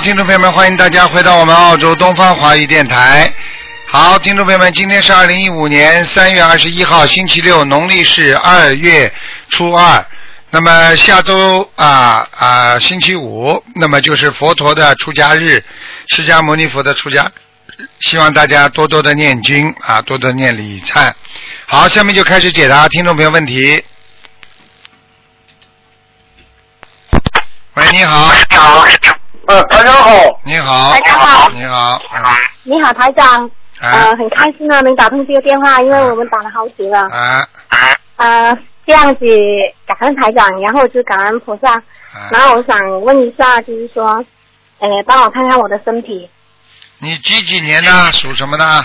[0.00, 3.32] 听众朋友们，欢迎大家回到我们澳洲东方华语电台。
[3.86, 9.12] 好，听众朋友们，今天是二零一五年三月二十一号，星期六，农历是二月
[9.48, 10.06] 初二。
[10.50, 15.64] 那么下周啊啊，星期五，那么就是佛陀的出家日，
[16.08, 17.28] 释迦牟尼佛的出家，
[18.00, 21.12] 希望大家多多的念经啊，多多念礼忏。
[21.66, 23.82] 好，下面就开始解答听众朋友问题。
[27.74, 28.32] 喂，你好，
[29.48, 30.10] 呃，大家好，
[30.44, 32.22] 你好，大家好你好，嗯
[32.64, 33.50] 你好，台长。
[33.80, 37.08] 哎呃，很开心呢，能打通这个电话，因为我们打了好久了。
[37.08, 37.42] 啊
[38.16, 38.54] 呃，
[38.86, 39.24] 这样子
[39.86, 41.72] 感恩台长，然后就感恩菩萨。
[41.72, 44.22] 啊，然后我想问一下，就是说，
[44.80, 46.28] 呃，帮我看看我的身体。
[46.98, 47.90] 你几几年的？
[48.12, 48.84] 属什么的？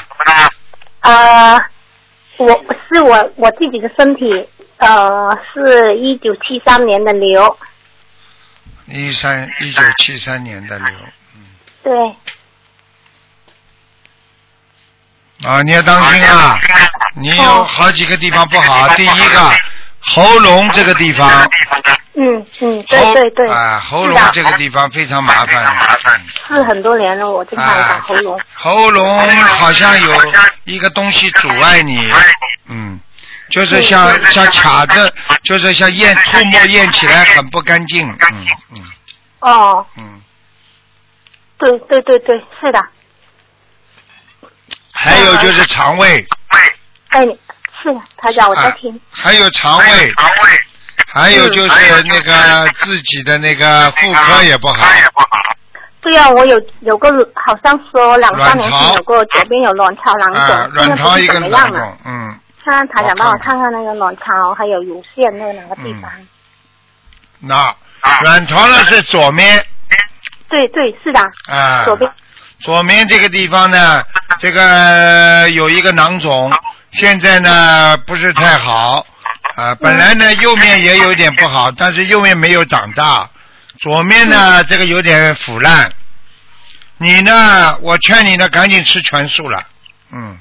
[1.02, 1.62] 呃，
[2.38, 2.48] 我
[2.88, 4.26] 是我我自己的身体，
[4.78, 7.58] 呃，是一九七三年的牛。
[8.88, 10.88] 一三一九七三年的牛。
[11.84, 12.16] 对，
[15.50, 16.60] 啊，你要当心啊！
[17.16, 18.88] 你有好几个地方不好。
[18.96, 19.52] 第一个，
[20.00, 21.30] 喉咙这个地方，
[22.16, 25.74] 嗯嗯，喉对对对，啊，喉咙这个地方非常麻烦。
[26.48, 28.40] 是很多年了，我经常打喉咙。
[28.54, 32.12] 喉咙好像有一个东西阻碍你，
[32.68, 33.00] 嗯，
[33.50, 35.14] 就是像像卡着，
[35.44, 38.82] 就是像咽唾沫咽起来很不干净，嗯嗯
[39.40, 40.22] 哦，嗯。
[41.60, 42.80] 对对对对，是的。
[44.92, 46.26] 还有就是肠胃，
[47.10, 47.26] 哎，
[47.82, 49.00] 是的，台长，我在听。
[49.12, 50.14] 还有肠胃，
[51.14, 54.86] 还有就是那个自己的那个妇科也不好，
[56.02, 61.80] 对啊，我有有个好像说两三年卵巢前有个左边有卵巢囊啊，肿，现在卵巢一个不怎么样了？
[61.80, 63.64] 囊肿，嗯，看看台长帮我我看看。
[63.64, 66.12] 看那个卵巢还有乳腺那个两个地方。
[67.40, 67.76] 那
[68.22, 69.66] 卵巢呢是左面。
[70.50, 71.20] 对对，是的，
[71.52, 72.10] 啊，左边。
[72.60, 74.04] 左面这个地方呢，
[74.40, 76.52] 这个有一个囊肿，
[76.92, 79.06] 现在呢不是太好。
[79.56, 79.76] 啊。
[79.76, 83.30] 本来呢右面也有点不好，但是右面没有长大，
[83.80, 85.92] 左面呢这个有点腐烂。
[86.98, 89.62] 你呢，我劝你呢赶紧吃全素了，
[90.12, 90.38] 嗯，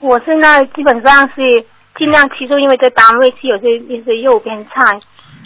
[0.00, 1.64] 我现在基本上是
[1.96, 4.84] 尽量吃素，因为在单位吃有些一些肉边菜，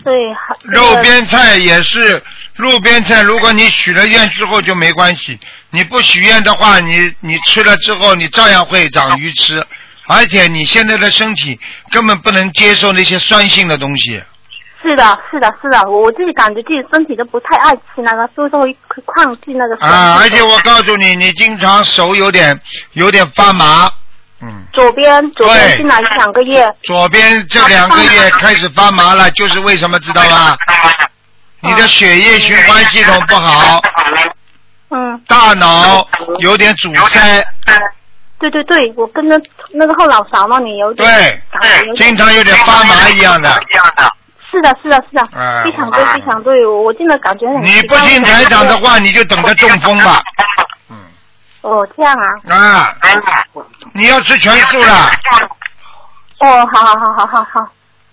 [0.02, 2.22] 所以好肉边菜也是
[2.56, 5.38] 路边菜，如果你许了愿之后就没关系，
[5.70, 9.64] 你不许愿的话，你你吃了之后你照样会长鱼吃，
[10.06, 11.58] 而且你现在的身体
[11.90, 14.22] 根本不能接受那些酸性的东西。
[14.80, 18.76] 是的，是的，是的，我自己感觉自己身体都不太爱吃那个，所以说会
[19.06, 22.60] 抗拒那个酸啊，而且我告诉你，你经常手有点
[22.92, 23.90] 有点发麻，
[24.44, 30.56] 嗯，左边左边对进来两个月，左边这两个月开始发麻了，就是为什么知道吗？
[31.60, 33.80] 你的血液循环系统不好，
[34.90, 36.06] 嗯，大脑
[36.40, 37.42] 有点阻塞，
[38.38, 39.40] 对对对，我跟着
[39.72, 41.94] 那个后脑勺那里有点对。
[41.96, 43.48] 经常有点发麻一样的。
[44.50, 50.20] 是的，是的，是的，嗯非常对，非常对，我我真的感觉很你不听台长的话，你就等着中风吧。
[51.64, 52.94] 嗯哦，这样啊，啊，
[53.94, 55.10] 你要吃全素了，
[56.40, 57.68] 哦，好好好好好好，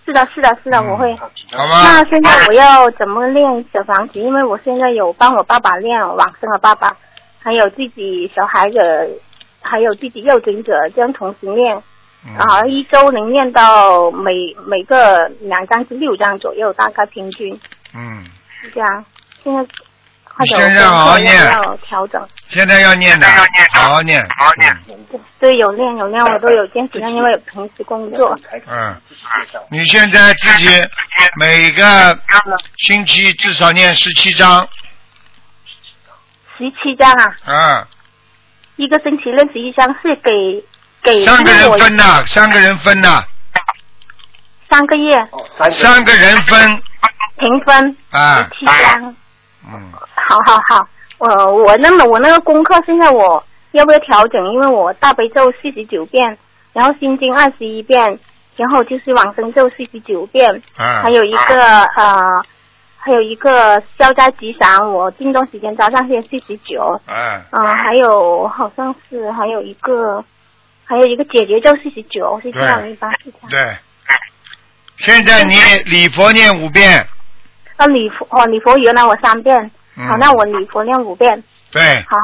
[0.06, 1.14] 是的，是的，是的，我会。
[1.16, 2.02] 好那？
[2.06, 4.18] 现在我要怎么练小房子？
[4.18, 6.96] 因为我现在有帮我爸爸练往生的爸爸，
[7.42, 9.20] 还有自己小孩子，
[9.60, 11.82] 还有自己幼稚者这样同时练，
[12.26, 12.34] 嗯。
[12.38, 14.32] 啊，一周能练到每
[14.66, 17.52] 每个两张至六张左右，大概平均。
[17.94, 18.24] 嗯，
[18.62, 19.04] 是这样。
[19.44, 19.60] 现在
[20.46, 22.28] 现在好好念要要调整。
[22.48, 23.26] 现在要念的，
[23.72, 24.76] 好好念，好好念。
[25.38, 28.38] 对，有练有练，我都有坚持练，因为有平时工作。
[28.66, 29.00] 嗯，
[29.70, 30.68] 你现在自己
[31.36, 32.18] 每个
[32.78, 34.68] 星期至少念十七章，
[36.58, 37.86] 十七章啊，嗯，
[38.76, 40.62] 一个星期练十一张是给
[41.02, 43.24] 给三个人分呐，三个人分呐，
[44.70, 45.16] 三个月
[45.80, 46.82] 三个人分
[47.38, 49.16] 平分啊，七张。
[49.66, 50.88] 嗯，好好好，
[51.18, 51.28] 我
[51.64, 53.42] 我那么我那个功课现在我
[53.72, 54.52] 要不要调整？
[54.52, 56.36] 因为我大悲咒四十九遍，
[56.72, 58.18] 然后心经二十一遍，
[58.56, 62.42] 然后就是往生咒四十九遍，啊还，有一个呃，
[62.98, 70.24] 还有一个消灾吉祥，我近段时间早上先四十九，啊，嗯、还有好像是还有一个，
[70.84, 73.50] 还有一个姐姐咒四十九，是这样对一般是这样。
[73.50, 73.76] 对。
[74.98, 75.56] 现在你
[75.86, 77.04] 礼佛念五遍，
[77.82, 81.42] 那礼佛哦，礼佛原来我三遍，嗯好，那我礼佛念五遍，
[81.72, 82.16] 对，好。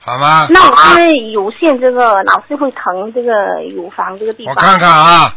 [0.00, 0.48] 好吗？
[0.50, 3.32] 那我因为乳腺这个老是会疼，这个
[3.74, 4.52] 乳房这个地方。
[4.54, 5.36] 我看看啊，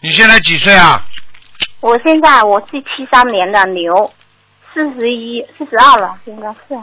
[0.00, 1.04] 你现在几岁啊？
[1.80, 4.12] 我现在我是七三年的牛，
[4.72, 6.82] 四十一、四十二了，应该是。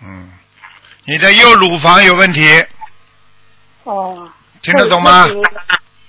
[0.00, 0.30] 嗯，
[1.04, 2.64] 你的右乳房有问题，
[3.82, 4.30] 哦。
[4.62, 5.26] 听得懂吗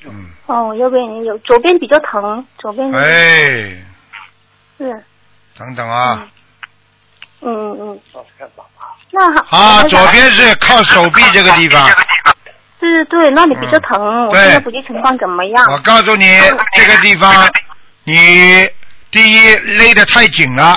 [0.05, 3.77] 嗯，哦，右边也有，左边比较疼，左边哎，
[4.79, 5.03] 是，
[5.55, 6.27] 等等啊，
[7.41, 7.99] 嗯嗯嗯。
[9.11, 9.57] 那好。
[9.57, 11.87] 啊，左边是靠手臂这个地方。
[12.79, 15.71] 对对对，那里比较疼，我现在不知情况怎么样？
[15.71, 16.25] 我告诉你，
[16.73, 17.47] 这个地方，
[18.05, 18.67] 你
[19.11, 20.75] 第一勒得太紧了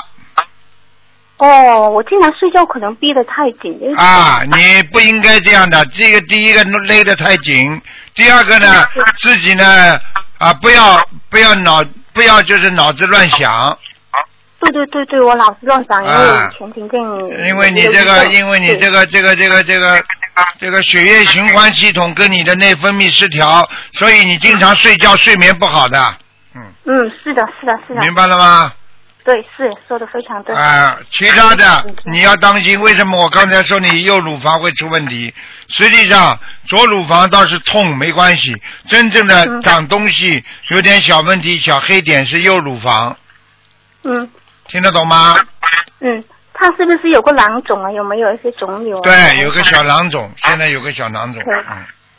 [1.44, 3.76] 哦，我经常睡觉可能闭得太紧。
[3.96, 5.84] 啊，你不应该这样的。
[5.86, 7.82] 这个第一个勒得太紧，
[8.14, 8.86] 第二个呢，
[9.18, 9.98] 自己呢
[10.38, 13.76] 啊，不要不要脑不要就是脑子乱想，
[14.60, 17.00] 对对对对，我老是乱想，因为前庭症。
[17.48, 20.04] 因为你这个因为你这个这个这个这个
[20.60, 26.14] 这个血液循环系统跟你的内分泌失调，所以你经常睡觉睡眠不好的，
[26.54, 28.00] 嗯，嗯，是的，是的，是的。
[28.02, 28.72] 明白了吗？
[29.24, 30.54] 对，是说的非常对。
[30.54, 32.80] 啊，其他的你要当心。
[32.80, 35.32] 为什么我刚才说你右乳房会出问题？
[35.68, 38.54] 实际上左乳房倒是痛没关系，
[38.88, 43.16] 真正的嗯长东西有点小问题、小黑点是右乳房，
[44.04, 44.28] 嗯
[44.66, 45.36] 听得懂吗？
[46.00, 47.90] 嗯，他是不是有个囊肿啊？
[47.92, 49.02] 有没有一些肿瘤啊？
[49.02, 51.42] 对，有个小囊肿，现在有个小囊肿，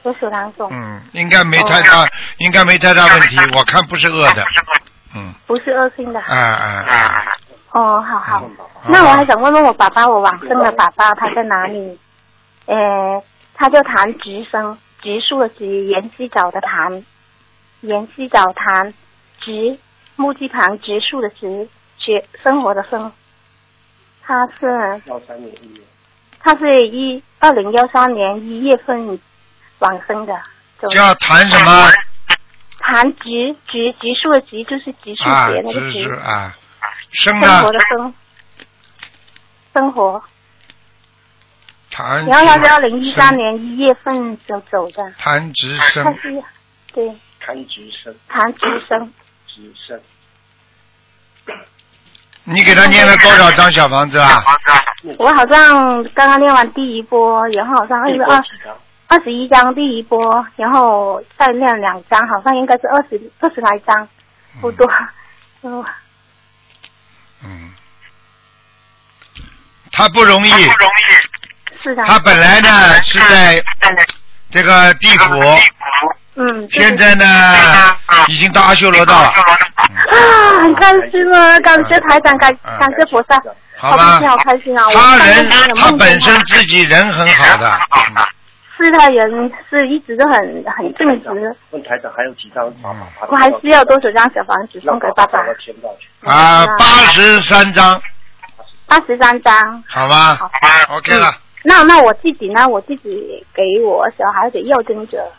[0.04, 2.08] 有小囊肿，嗯，应该没太大，
[2.38, 4.46] 应该没太大问题，我看不是恶的，
[5.15, 6.19] 嗯，不是恶性的。
[6.21, 7.25] 啊啊啊，
[7.71, 8.44] 哦，好好。
[8.44, 8.51] 嗯
[8.86, 11.98] 那我还想问问我爸爸，我往生的爸爸他在哪里？
[12.65, 13.24] 呃，
[13.54, 17.04] 他叫谭植生，植树的植，延西找的谭，
[17.80, 18.94] 延西找谭，
[19.39, 19.77] 植
[20.18, 23.10] 木字旁植树的植，学生活的生。
[24.21, 25.01] 他是
[26.42, 29.18] 他是一二零幺三年一月份
[29.80, 30.38] 往生的，
[30.89, 31.89] 叫谭什么
[32.86, 35.50] 谭植植植树的植就是植树啊？
[35.50, 36.56] 节那个啊，
[37.12, 37.72] 生生活？
[37.72, 38.14] 的生，
[39.74, 40.24] 生活。
[41.90, 46.44] 谭然后他是二零一三年一月份走走的，谭植他生，是
[46.94, 49.14] 对谭植生，谭植生，
[49.48, 50.02] 植生，
[52.44, 54.44] 你给他念了多少张小房子啊？
[55.18, 58.76] 我好像刚刚念完第一波，然后好像是二十张？
[59.13, 64.07] 二十一张第一波，然后再练两张，好像应该是二十二十来张，
[64.60, 64.92] 不多。
[65.62, 65.86] 嗯，
[67.44, 67.71] 嗯，
[69.92, 71.77] 他不容易，不容易。
[71.83, 72.04] 是的。
[72.06, 73.63] 他本来呢是在
[74.50, 75.30] 这个地府，
[76.33, 76.81] 嗯，对。
[76.81, 77.25] 现在呢
[78.30, 81.60] 已经到阿修罗道了，啊，很开心啊！
[81.60, 82.80] 感谢台长，感嗯。
[82.80, 83.39] 感谢菩萨，
[83.77, 84.88] 好吧开心，好开心啊！
[84.88, 87.80] 我他上人他本身自己人很好的，
[88.18, 88.25] 嗯
[88.84, 92.66] 是他人是一直都很很正直，问台长还有几张？
[93.30, 95.40] 我还需要多少张小房子送给爸爸？
[96.24, 98.02] 啊，八十三张，
[98.86, 99.84] 八十三张。
[99.88, 100.50] 好吧好
[100.98, 101.34] ？OK 了，
[101.64, 102.68] 那那我自己呢？
[102.68, 105.32] 我自己给我小孩的要经者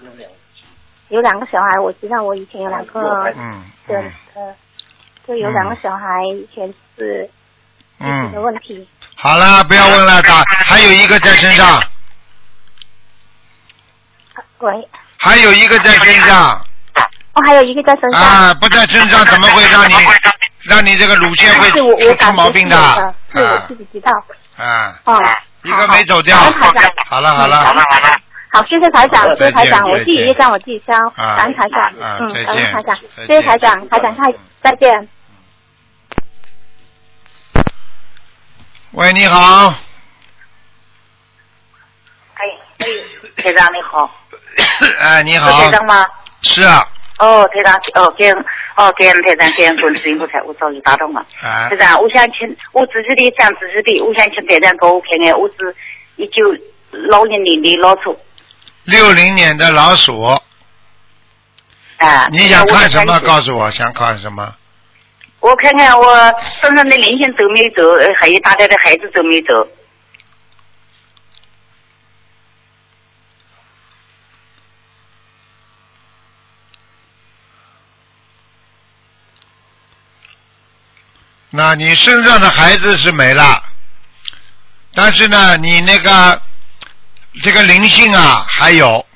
[1.09, 3.01] 有两个小孩，我知道我以前有两个
[3.37, 4.55] 嗯对嗯呃，
[5.27, 7.29] 就有两个小孩以前是
[8.01, 8.87] 嗯的嗯，问题。
[9.17, 11.81] 好了，不要问了，打还有一个在身上，
[14.65, 16.59] 喂，还有一个在身上。
[17.35, 18.21] 哦，还有一个在身上。
[18.21, 19.95] 啊，不在身上怎么会让你
[20.63, 24.11] 让你这个乳腺会是我我出出毛病的，是我啊自己知道。
[24.57, 25.21] 啊，哦，
[25.63, 26.35] 一个没走掉。
[26.37, 26.93] 好好台长。
[27.07, 27.75] 好了好了。
[27.75, 28.21] 嗯
[28.55, 35.09] 好，谢谢台长，谢谢台长，我自己再见业障我自己消，啊感恩台长，啊嗯，感恩台长，谢谢台长，台长太再见。
[38.93, 39.75] 喂，你好，
[42.35, 42.47] 哎
[42.79, 42.87] 哎，
[43.43, 44.09] 台长你好，
[45.01, 46.07] 哎，你好是好台，长吗？
[46.43, 46.87] 是啊，
[47.19, 48.45] 哦，台长，哦，感恩
[48.77, 51.21] 哦，感恩台长，感恩观世音菩萨，我早就打通了。
[51.43, 55.75] 啊台，长，我想请我自己的讲自己的，我想请台长给我看看，我是
[56.17, 56.45] 一九
[56.91, 58.19] 六零年的老鼠
[58.85, 60.23] 六零年的老鼠，
[61.99, 62.29] 啊。
[62.31, 63.19] 你想看什么？
[63.21, 64.55] 告诉我，想看什么？
[65.41, 69.67] 我看看我身上的灵性走没走，呃还有打胎的孩子走没走？
[81.57, 83.63] 那你身上的孩子是没了，
[84.93, 86.43] 但是呢，你那个
[87.43, 89.07] 这个灵性啊还有，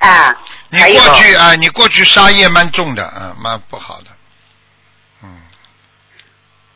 [0.00, 0.34] 啊，
[0.70, 4.10] 你过去啊，你过去杀业蛮重的，啊，蛮不好的，
[5.22, 5.40] 嗯。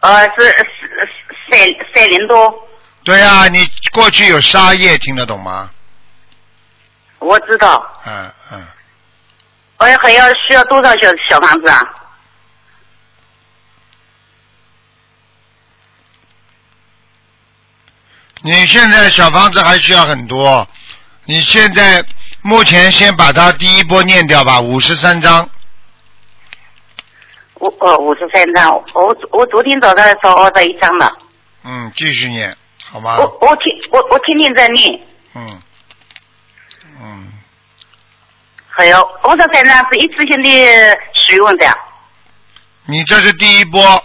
[0.03, 1.59] 呃是是是三
[1.93, 2.69] 三零多，
[3.03, 5.69] 对啊、你过去有杀业，听得懂吗？
[7.19, 7.85] 我知道。
[8.07, 8.65] 嗯嗯，
[9.79, 11.83] 我还要需要多少小小房子啊？
[18.47, 20.67] 你现在小房子还需要很多，
[21.25, 22.05] 你现在
[22.43, 25.51] 目前先把它第一波念掉吧，五十三章。
[27.55, 31.13] 我哦五十三张，我我昨天早上说二十一张了，
[31.65, 33.17] 嗯，继续念，好吗？
[33.19, 35.01] 我我天我我天天在念，
[35.35, 35.61] 嗯
[37.03, 37.33] 嗯，
[38.69, 41.67] 还有二十三张是一次性的使用的，
[42.85, 44.05] 你这是第一波，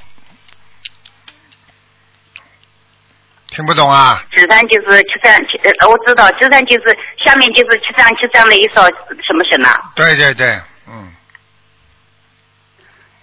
[3.51, 4.24] 听不懂啊？
[4.31, 8.81] 纸张就是七三七，呃我知道，纸张就是下面就是七三七三的一首
[9.25, 9.70] 什么什么。
[9.93, 11.13] 对对对，嗯，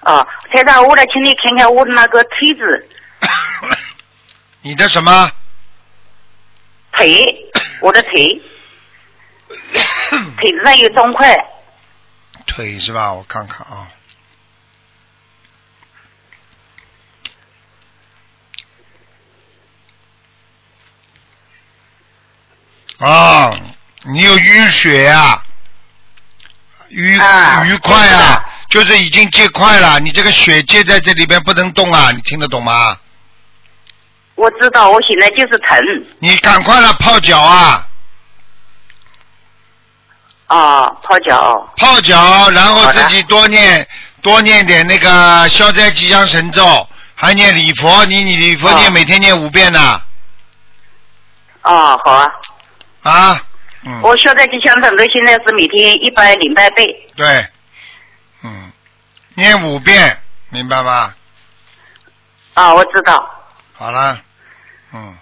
[0.03, 2.89] 哦，台长，我来请你看看我的那个腿子，
[4.63, 5.31] 你的什么？
[6.93, 8.41] 腿， 我的腿，
[9.49, 11.35] 腿子上有肿块，
[12.47, 13.13] 腿是吧？
[13.15, 13.89] 我看看啊。
[22.99, 23.51] 啊，
[24.05, 25.41] 你有淤血呀、
[26.91, 32.97] 淤啊淤块啊，就是已经结块了，你这个血结在这里边不能动啊，你听得懂吗？
[34.35, 35.79] 我知道，我现在就是疼。
[36.21, 37.87] 你赶快来泡脚啊，
[40.47, 41.73] 啊，泡脚。
[41.77, 43.87] 泡脚，然后自己多念
[44.23, 50.01] 多念点那个消灾吉祥神咒，还念礼佛，你你礼佛念哦每天念五遍呢，
[51.63, 52.27] 哦，好啊。
[53.03, 53.41] 啊，
[53.85, 57.09] 嗯，我说的吉祥神咒现在是每天一百零八倍。
[57.17, 57.49] 对，
[58.43, 58.71] 嗯，
[59.35, 61.15] 念五遍，明白吗？
[62.55, 63.35] 啊，我知道。
[63.75, 64.21] 好了，
[64.93, 65.17] 嗯，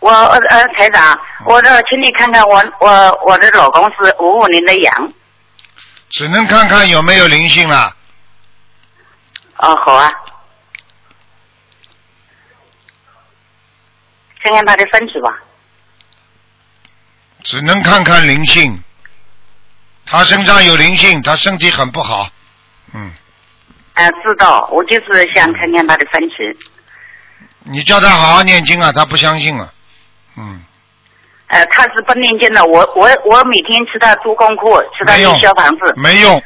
[0.00, 5.12] 我呃呃，台长，我这请你看看我我我的老公是五五年的羊。
[6.10, 7.94] 只能看看有没有灵性了。
[9.58, 10.10] 哦，好啊。
[14.42, 15.38] 看看他的身体吧。
[17.44, 18.82] 只能看看灵性，
[20.06, 22.28] 他身上有灵性，他身体很不好，
[22.94, 23.12] 嗯，
[23.94, 26.58] 啊，知道，我就是想看看他的身体。
[27.64, 29.72] 你叫他好好念经啊，他不相信啊，
[30.36, 30.62] 嗯，
[31.48, 36.42] 呃，他是不念经的，我我我每天吃他做功课，吃他没用念小房子，没用，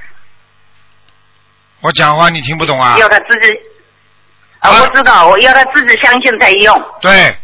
[1.80, 2.96] 我讲话你听不懂啊？
[2.98, 3.50] 要他自己。
[4.58, 6.84] 啊，啊我知道，我要他自己相信才用。
[7.00, 7.36] 对，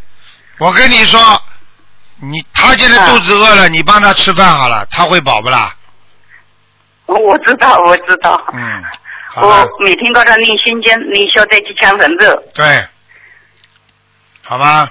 [0.58, 1.20] 我跟你说，
[2.20, 5.74] 你他现在肚子饿了，你帮他吃饭好了，他会饱不啦？
[7.06, 8.40] 我我知道，我知道。
[8.52, 8.84] 嗯，
[9.28, 12.42] 好我，每天都在念心经，念消灾吉祥神咒。
[12.54, 12.86] 对，
[14.44, 14.90] 好吧，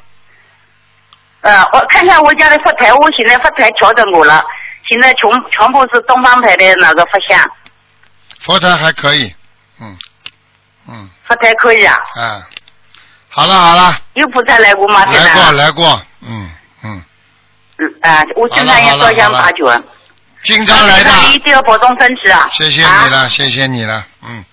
[1.41, 4.43] 呃，我看看我家的佛台，我现在佛台调整过了，
[4.87, 7.37] 现在全全部是东方台的那个佛像，
[8.39, 9.35] 佛台还可以，
[9.79, 9.97] 嗯，
[10.87, 11.95] 嗯，佛台可以啊。
[12.17, 12.43] 嗯，
[13.29, 15.05] 好了好了，有菩萨来过吗？
[15.05, 15.51] 来过？
[15.51, 16.49] 来过，嗯
[17.79, 19.83] 嗯，嗯啊，我经常也烧香八卷。
[20.43, 21.11] 经常来的。
[21.27, 22.47] 你一定要保重身体啊！
[22.51, 24.45] 谢谢啊你了，谢谢你了，嗯，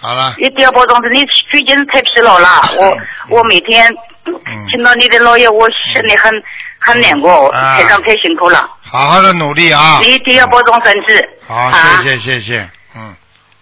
[0.00, 1.20] 好了，一定要保重身体。
[1.20, 3.86] 你最近太疲劳了，我我每天
[4.24, 4.34] 嗯
[4.70, 6.32] 听到你的 lau 言，我心里很
[6.80, 8.68] 很难过，啊台长太辛苦了。
[8.82, 11.24] 好好的努力啊，你一定要保重身体。
[11.46, 13.14] 好，啊谢谢谢谢，嗯，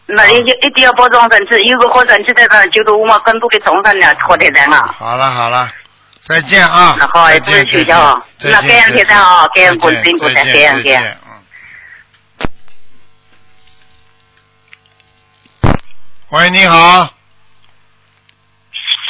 [0.06, 4.94] 那一一定要保重身体，有个好身体在这，就是我们更多的众生呢，好的人啊。
[4.96, 5.68] 好了好了，
[6.26, 8.24] 再见啊，那好，再注意见睡觉啊。
[8.40, 11.18] 再见那感恩台长啊，感恩再见观世音菩萨，再感见再见，恩感恩。
[15.62, 15.76] 嗯。
[16.30, 17.10] 喂，你好，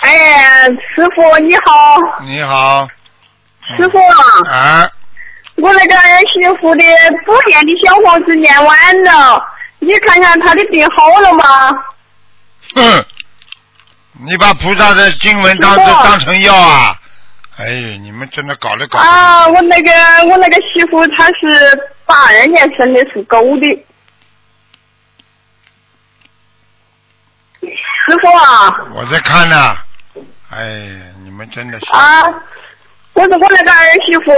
[0.03, 2.89] 哎，师傅你好，你好，
[3.77, 4.91] 师傅啊，啊，
[5.55, 6.03] 我那个儿
[6.33, 6.85] 媳妇的
[7.25, 9.41] 补念的小房子念完了，
[9.79, 11.45] 你看看她的病好了吗？
[12.75, 13.07] 哼，
[14.25, 17.01] 你把菩萨的经文当当成药啊？
[17.57, 19.07] 哎，你们真的搞了搞去。
[19.07, 19.91] 啊，我那个
[20.29, 23.87] 我那个媳妇她是八二年生的，属狗的。
[27.63, 29.77] 师傅啊我在看呢，
[30.51, 32.23] 哎，你们真的是啊，
[33.15, 34.33] 我是我那个儿媳妇，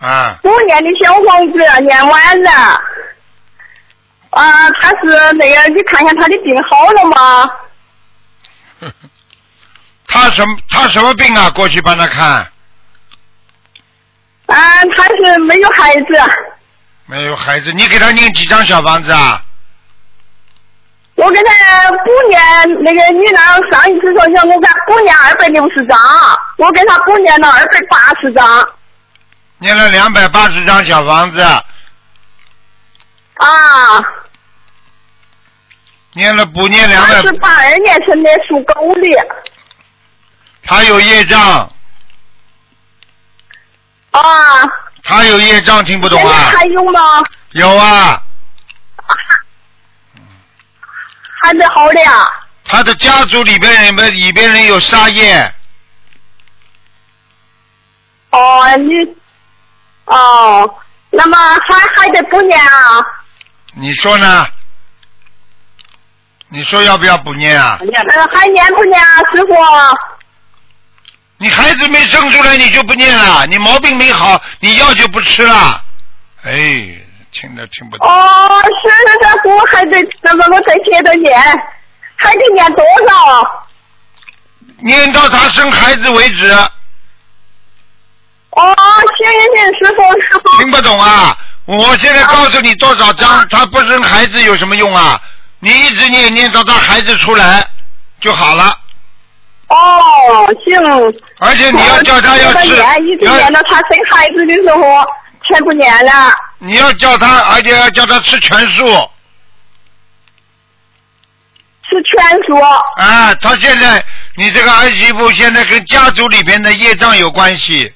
[0.00, 2.50] 啊，五年的小房子念完了。
[4.30, 7.50] 啊，他是那个，你看看他的病好了吗？
[10.14, 11.50] 他什么他什么病啊？
[11.50, 12.24] 过去帮他看，
[14.46, 16.06] 啊，他是没有孩子。
[17.06, 19.42] 没有孩子，你给他念几张小房子啊？
[21.16, 22.40] 我给他补念
[22.84, 25.98] 那个，你那上一次说想我给他补念二百六十张，
[26.58, 28.68] 我给他补念了二百八十张。
[29.58, 31.64] 念了两百八十张小房子，啊，
[36.12, 39.08] 念了补念两百，他是八二年生的，属狗的。
[40.66, 41.70] 他有业障，
[44.10, 44.20] 啊
[45.02, 46.52] 他有业障，听不懂啊？
[46.56, 47.22] 还有吗？
[47.52, 48.22] 有啊，
[51.42, 52.26] 还没好的呀。
[52.64, 55.54] 他的家族里边人们里边人有杀业，
[58.30, 59.16] 哦，你，
[60.06, 60.74] 哦，
[61.10, 63.04] 那么还还得补念啊？
[63.74, 64.46] 你说呢？
[66.48, 67.78] 你说要不要补念啊？
[67.80, 69.54] 呃，还念不念啊，师傅？
[71.38, 75.82] 你孩子没生出来你就不念了，你毛病没好，你药就不吃了。
[76.44, 76.52] 哎，
[77.32, 78.08] 听都听不懂。
[78.08, 78.96] 哦，是是
[79.28, 81.36] 是，我还得那么我再接着念，
[82.16, 83.66] 还得念多少？
[84.78, 86.50] 念到他生孩子为止，
[88.50, 88.76] 哦，
[89.18, 90.58] 行行行，师傅师傅。
[90.58, 91.36] 听不懂啊？
[91.66, 95.20] 我现在告诉你多少章，他不生孩子有什么用啊？
[95.60, 97.66] 你一直念念到他孩子出来
[98.20, 98.78] 就好了，
[99.68, 100.78] 哦，行。
[101.38, 105.04] 而且你要叫他要吃，念，一直念到他生孩子的时候，
[105.42, 106.12] 全不念了。
[106.58, 108.84] 你要叫他，而且要叫他吃全素
[111.82, 112.58] 吃全素。
[112.96, 113.34] 啊！
[113.36, 114.04] 他现在
[114.36, 117.92] 你这个儿媳妇现在跟家族里边的业障有关系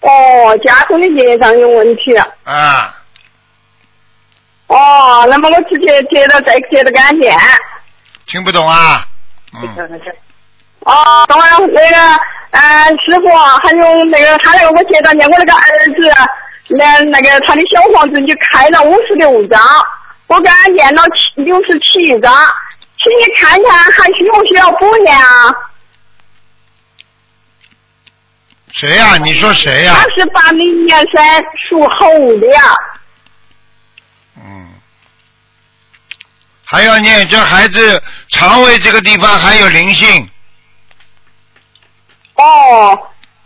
[0.00, 2.16] 哦，家族的业障有问题。
[2.44, 2.96] 啊！
[4.66, 7.36] 哦，那么我直接接着再接着给他念。
[8.26, 9.04] 听不懂啊？
[9.52, 9.60] 嗯，
[10.80, 11.96] 哦，等会儿那个，
[12.50, 13.28] 呃，师傅，
[13.62, 19.60] 还有那个他那个我接着念我那个儿子，那那个他的小房子你开了五十六张，
[20.28, 22.32] 我给他念了七六十七张，
[23.02, 25.54] 请你看看还需不需要补念啊？
[28.72, 31.22] 谁呀、你说谁呀、他是八零年生
[31.68, 32.06] 属猴
[32.38, 32.62] 的呀。
[34.36, 34.68] 嗯，
[36.70, 40.30] 还要念这孩子肠胃这个地方还有灵性，
[42.36, 42.96] 哦，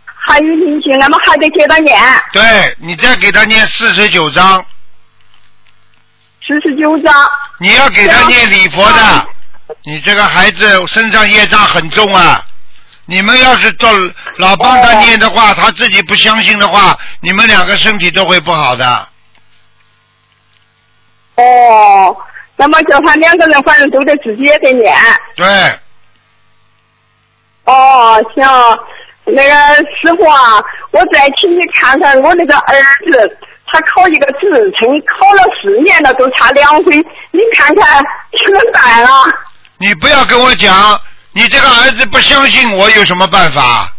[0.03, 1.97] 还有灵性，那么还得接着念
[2.31, 4.63] 对你再给他念四十九章，
[6.45, 7.11] 四十九章。
[7.57, 9.27] 你要给他念礼佛的，
[9.85, 12.45] 你这个孩子身上业障很重啊。
[13.05, 13.89] 你们要是做
[14.37, 19.09] 老帮他念的话，他自己不相信的话，你们两个身体都会不好的。
[21.37, 22.15] 哦，
[22.57, 24.95] 那么叫他两个人反正都得自己也得念。
[25.35, 25.45] 对，
[27.65, 28.45] 哦，行，
[29.25, 32.75] 那个师傅啊，我再请你看看我那个儿
[33.11, 36.93] 子，他考一个职称，考了四年了，都差两分，
[37.31, 38.01] 你看看
[38.45, 39.23] 怎么办啊？
[39.77, 40.99] 你不要跟我讲，
[41.33, 43.91] 你这个儿子不相信我有什么办法？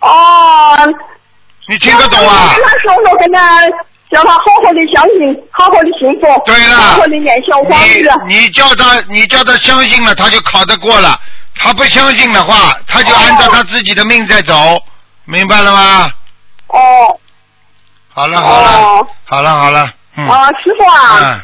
[0.00, 0.76] 哦，
[1.68, 2.64] 你听得懂啊跟？
[2.64, 3.60] 他说说，跟他
[4.12, 6.76] 叫他好好的相信，好好的幸福，对了。
[6.76, 8.10] 好好的念小房子。
[8.26, 11.18] 你你叫他，你叫他相信了，他就考得过了。
[11.56, 14.54] 他不相信的话，他就按照他自己的命在走，
[15.24, 16.10] 明白了吗？
[16.68, 17.18] 哦，
[18.08, 19.06] 好了好了，哦。
[19.24, 21.18] 好了好了，嗯，啊，师傅啊。
[21.22, 21.40] 嗯，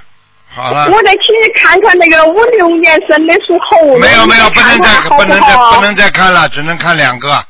[0.54, 3.98] 好了，我再请你看看那个五六年生的属猴的。
[3.98, 7.44] 没有没有，不能再不能再不能再看了，只能看两个，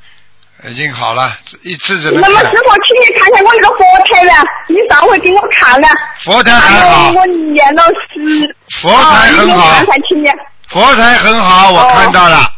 [0.64, 2.47] 已经好了，一次只能那么师。
[2.47, 2.53] 傅，
[2.85, 4.33] 请你看看我那个佛台呢，
[4.68, 5.88] 你上回给我看了。
[6.25, 8.57] 佛台很好我念了十。
[8.81, 10.29] 佛台很好啊你看，看，请你。
[10.68, 12.53] 佛台很好，我哦看到了。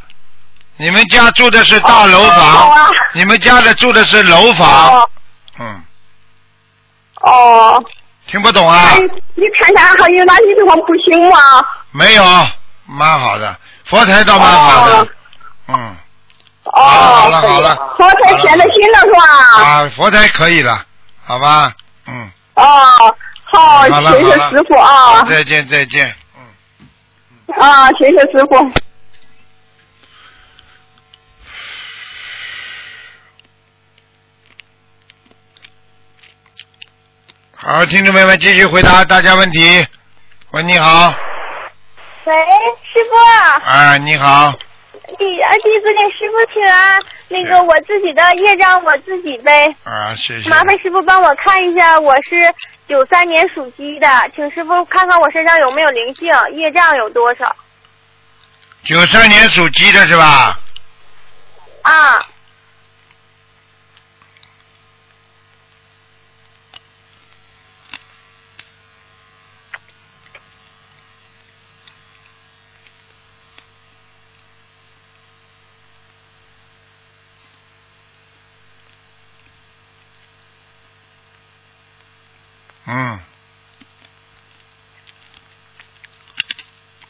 [0.78, 5.10] 你们家住的是大楼房啊，你们家的住的是楼房，哦
[5.58, 5.82] 嗯，
[7.20, 7.84] 哦，
[8.26, 8.94] 听不懂啊？
[9.34, 11.38] 你看看还有哪些地方不行吗？
[11.90, 12.24] 没有，
[12.86, 15.08] 蛮好的，佛台倒蛮好的哦，
[15.68, 15.96] 嗯，
[16.72, 19.64] 哦，好了好了佛台现在行了是吧？
[19.64, 20.84] 啊，佛台可以了，
[21.24, 21.72] 好吧，
[22.06, 27.56] 嗯，哦，好，谢谢师傅啊，再见再见，嗯。
[27.60, 28.72] 啊，谢谢师傅。
[37.62, 39.86] 好，听众朋友们，继续回答大家问题。
[40.52, 41.12] 喂，你好，
[42.24, 42.34] 喂，
[42.90, 43.16] 师傅，
[43.66, 44.54] 啊，你好，
[45.16, 47.00] 弟啊弟子给师傅请安。
[47.28, 50.48] 那个我自己的业障我自己背，啊，谢谢。
[50.48, 52.52] 麻烦师傅帮我看一下，我是
[52.88, 57.54] 九三年属鸡的，请师傅看看我身上有没有灵性，业障有多少
[58.82, 60.58] 九三年属鸡的是吧？
[61.82, 62.26] 啊？
[82.92, 83.20] 嗯，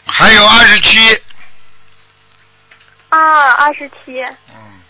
[0.04, 1.22] 还有二十七，
[3.08, 4.20] 啊，二十七。
[4.48, 4.80] 嗯，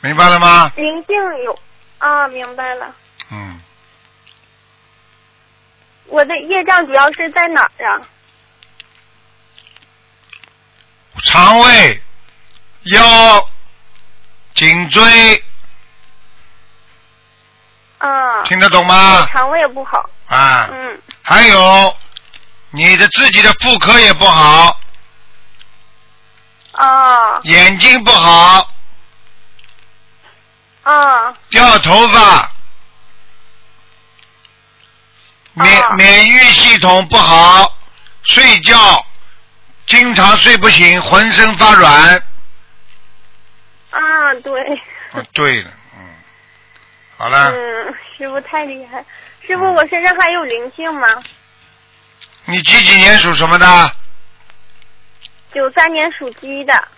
[0.00, 0.72] 明白了吗？
[0.76, 1.58] 灵性有
[1.98, 2.94] 啊，明白了。
[3.30, 3.60] 嗯，
[6.06, 8.00] 我的业障主要是在哪儿啊？
[11.24, 12.02] 肠胃、
[12.82, 13.48] 腰、
[14.54, 15.44] 颈椎，
[17.98, 19.26] 啊，听得懂吗？
[19.26, 20.10] 肠胃不好。
[20.26, 21.96] 啊，嗯还有
[22.74, 24.80] 你的自己的妇科也不好，
[26.72, 28.68] 啊眼睛不好，
[30.82, 32.50] 啊掉头发，
[35.52, 37.78] 免啊免疫系统不好，
[38.24, 39.06] 睡觉。
[39.86, 42.16] 经常睡不醒，浑身发软。
[43.90, 44.60] 啊，对。
[45.12, 46.14] 啊，对了，嗯，
[47.18, 49.04] 好了，嗯，师傅太厉害。
[49.46, 51.06] 师傅，我身上还有灵性吗？
[52.46, 53.96] 你几几年属什么的？
[55.52, 56.88] 九三年属鸡的。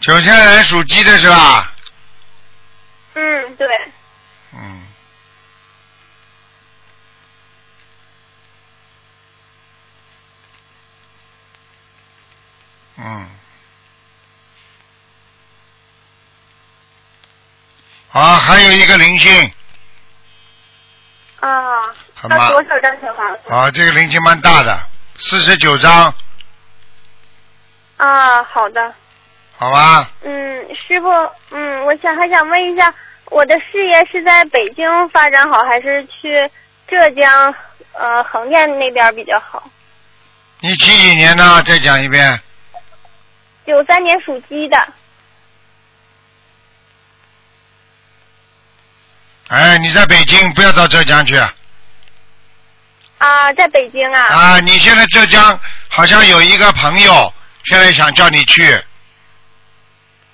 [0.00, 1.72] 九三年属鸡的是吧？
[3.14, 3.66] 嗯，对。
[4.52, 4.86] 嗯。
[12.96, 13.28] 嗯。
[18.12, 19.52] 啊，还有一个灵性
[21.40, 21.50] 啊，
[22.14, 23.52] 很麻要多少张小房子？
[23.52, 24.74] 啊，这个灵性蛮大的，
[25.18, 26.14] 四十九张，
[27.98, 28.94] 啊，好的。
[29.54, 30.10] 好吧？
[30.22, 31.08] 嗯，师傅，
[31.50, 32.94] 嗯，我想还想问一下，
[33.26, 36.50] 我的事业是在北京发展好，还是去
[36.88, 37.54] 浙江
[37.92, 39.62] 呃横店那边比较好？
[40.60, 41.62] 你几几年呢？
[41.64, 42.40] 再讲一遍。
[43.66, 44.88] 九三年属鸡的。
[49.48, 51.36] 哎，你在北京，不要到浙江去。
[53.18, 54.22] 啊，在北京啊。
[54.22, 55.58] 啊，你现在浙江
[55.88, 57.32] 好像有一个朋友，
[57.64, 58.84] 现在想叫你去。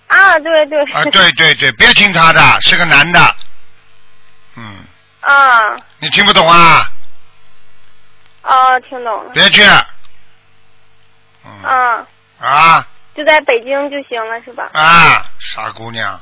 [0.09, 0.83] 啊，对对。
[0.93, 3.37] 啊，对对对，别听他的，是个男的。
[4.57, 4.85] 嗯，
[5.21, 6.91] 啊你听不懂啊？
[8.43, 9.31] 哦，听懂了。
[9.33, 9.63] 别去。
[11.47, 12.07] 嗯啊，
[12.41, 14.69] 啊就在北京就行了，是吧？
[14.73, 16.21] 啊，傻姑娘，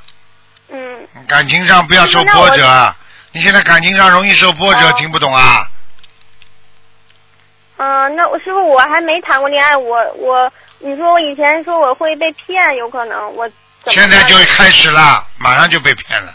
[0.68, 1.08] 嗯。
[1.26, 2.94] 感情上不要受波折。
[3.32, 5.68] 你现在感情上容易受波折，哦听不懂啊？
[7.78, 13.50] 嗯、那我师傅我还没谈过恋爱，我我你说我以前说我会被骗，有可能我
[13.88, 16.34] 现在就开始了，马上就被骗了。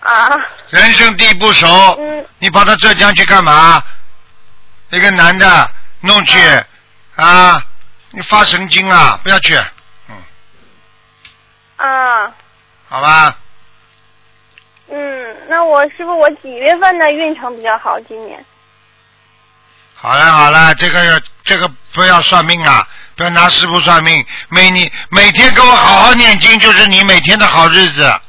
[0.00, 0.30] 啊
[0.68, 1.66] 人生地不熟，
[1.98, 3.82] 嗯你跑到浙江去干嘛？
[4.90, 5.68] 一个男的
[6.02, 6.38] 弄去
[7.16, 7.60] 啊，
[8.10, 9.18] 你发神经啊！
[9.24, 9.58] 不要去，
[10.08, 10.16] 嗯
[11.78, 12.32] 啊
[12.88, 13.38] 好吧？
[14.88, 17.98] 嗯，那我师傅我几月份的运程比较好？
[18.00, 18.44] 今年
[19.94, 24.24] 好了好了，这个这个不要算命啊，不要拿师傅算命。
[24.50, 28.20] 每你每天给我好好念经，就是你每天的好日子。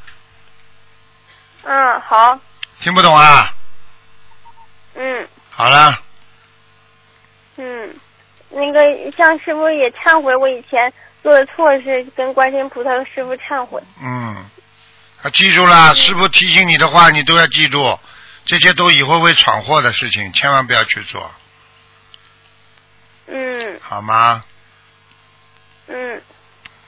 [1.64, 2.38] 嗯好
[2.80, 3.52] 听不懂啊？
[4.94, 6.00] 嗯好了，
[7.56, 7.94] 嗯，
[8.48, 10.90] 那个向师傅也忏悔我以前
[11.26, 13.82] 做的错事，跟观世音菩萨和师傅忏悔。
[14.00, 14.48] 嗯，
[15.24, 17.98] 啊，记住了，师傅提醒你的话，你都要记住，
[18.44, 21.28] 这些都以后会闯祸的事情，千万不要去做，
[23.26, 24.44] 嗯好吗？
[25.88, 26.22] 嗯。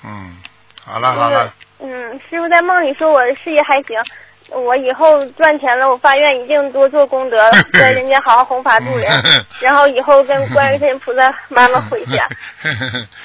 [0.05, 0.39] 嗯，
[0.85, 4.01] 好了好了，嗯，师傅在梦里说我的事业还行，
[4.51, 9.23] 我以后赚钱了，我发愿一定多做功德， 在人间好好弘法度人，
[9.61, 12.27] 然后以后跟观世音菩萨 妈妈回家。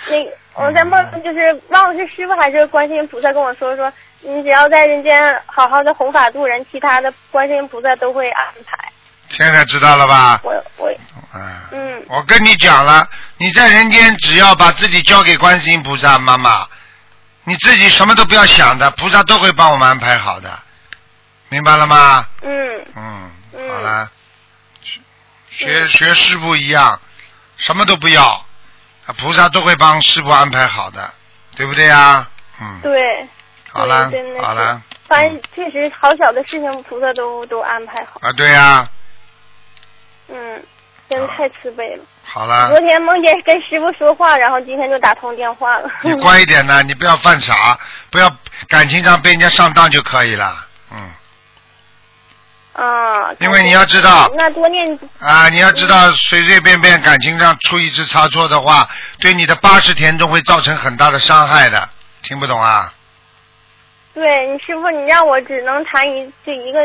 [0.09, 5.11] 那我在梦里就是忘了是师傅还是观世音菩萨跟我说说，你只要在人间
[5.45, 8.77] 好好的弘法度人，其他的观世音菩萨都会安排。
[9.29, 10.39] 现在知道了吧？
[10.43, 10.87] 我我
[11.31, 13.07] 啊，嗯我跟你讲了，
[13.37, 16.67] 你在人间只要把自己交给观世音菩萨妈妈，
[17.45, 20.51] 你自己什么都不要想的，菩萨都会帮我们安排好的，
[21.53, 22.25] 明白了吗？
[22.41, 24.09] 嗯嗯，嗯好了，
[24.81, 24.99] 学
[25.51, 26.99] 学学师傅一样，
[27.57, 28.43] 什么都不要，
[29.05, 31.13] 啊菩萨都会帮师傅安排好的，
[31.55, 32.27] 对不对呀？
[32.59, 32.91] 嗯，对。
[33.71, 34.11] 好了
[34.41, 38.19] 好了，反正确实好小的事情，菩萨都都安排好。
[38.21, 38.87] 啊，对呀，
[40.29, 40.63] 嗯，
[41.07, 42.03] 真的太慈悲了。
[42.23, 45.89] 好了昨，天梦见跟师傅说话，然后今天就打通电话了。
[46.03, 47.77] 你乖一点呢，你不要犯傻，
[48.09, 48.31] 不要
[48.67, 50.67] 感情上被人家上当就可以了。
[50.91, 51.09] 嗯，
[52.73, 53.31] 啊。
[53.39, 61.89] 因为你要知道那多念啊，你要知道，随随便便感情上出一次差错的话，对你的八十田中会造成很大的伤害的。
[62.21, 62.93] 听不懂啊？
[64.13, 66.79] 对你师傅，你让我只能谈一这一个，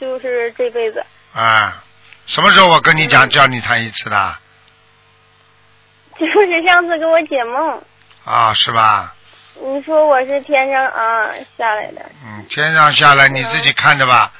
[0.00, 1.04] 就是这辈子。
[1.32, 1.82] 啊，
[2.26, 4.36] 什么时候我跟你讲叫你谈一次的？
[6.18, 7.80] 就是上次给我解梦，
[8.24, 9.14] 啊，是吧？
[9.60, 12.02] 你说我是天上啊下来的。
[12.24, 14.32] 嗯，天上下来你自己看着吧，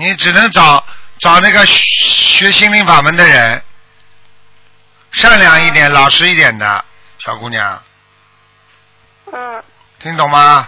[0.00, 0.82] 你只能找
[1.18, 3.62] 找那个学学心灵法门的人，
[5.12, 6.82] 善良一点、老实一点的
[7.18, 7.82] 小姑娘，
[9.30, 9.62] 嗯
[9.98, 10.66] 听懂吗？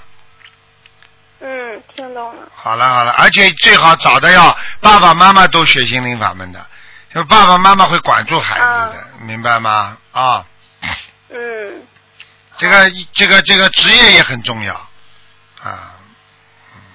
[1.40, 2.42] 嗯，听懂了。
[2.54, 6.66] 好了好了，而且最好找的要爸爸妈妈都学心灵法门的，
[7.14, 8.60] 因为爸爸妈妈会管住孩子
[8.94, 9.96] 的，明白吗？
[10.12, 10.44] 啊，
[11.30, 11.82] 嗯
[12.58, 14.74] 这个这个这个职业也很重要
[15.62, 15.98] 啊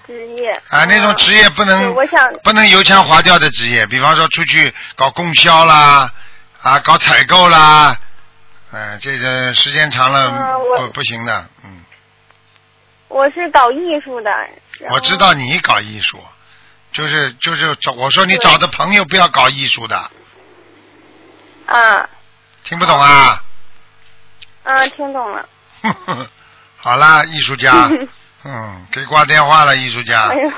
[0.07, 0.49] 职业。
[0.69, 6.11] 啊，那种职业不能我想不能油腔滑调的职业，比方说出去搞供销啦，
[6.61, 7.95] 啊，搞采购啦，
[8.71, 10.31] 嗯、这个时间长了、
[10.77, 11.83] 不不行的，嗯，
[13.09, 14.31] 我是搞艺术的。
[14.89, 16.19] 我知道你搞艺术，
[16.91, 20.11] 就是就是找我说你找的朋友不要搞艺术的，
[21.65, 22.09] 啊
[22.63, 23.43] 听不懂啊？
[24.63, 25.47] 啊，听懂了。
[26.75, 27.89] 好啦，艺术家，
[28.49, 30.29] 嗯，给挂电话了，艺术家。
[30.29, 30.49] 哎呦。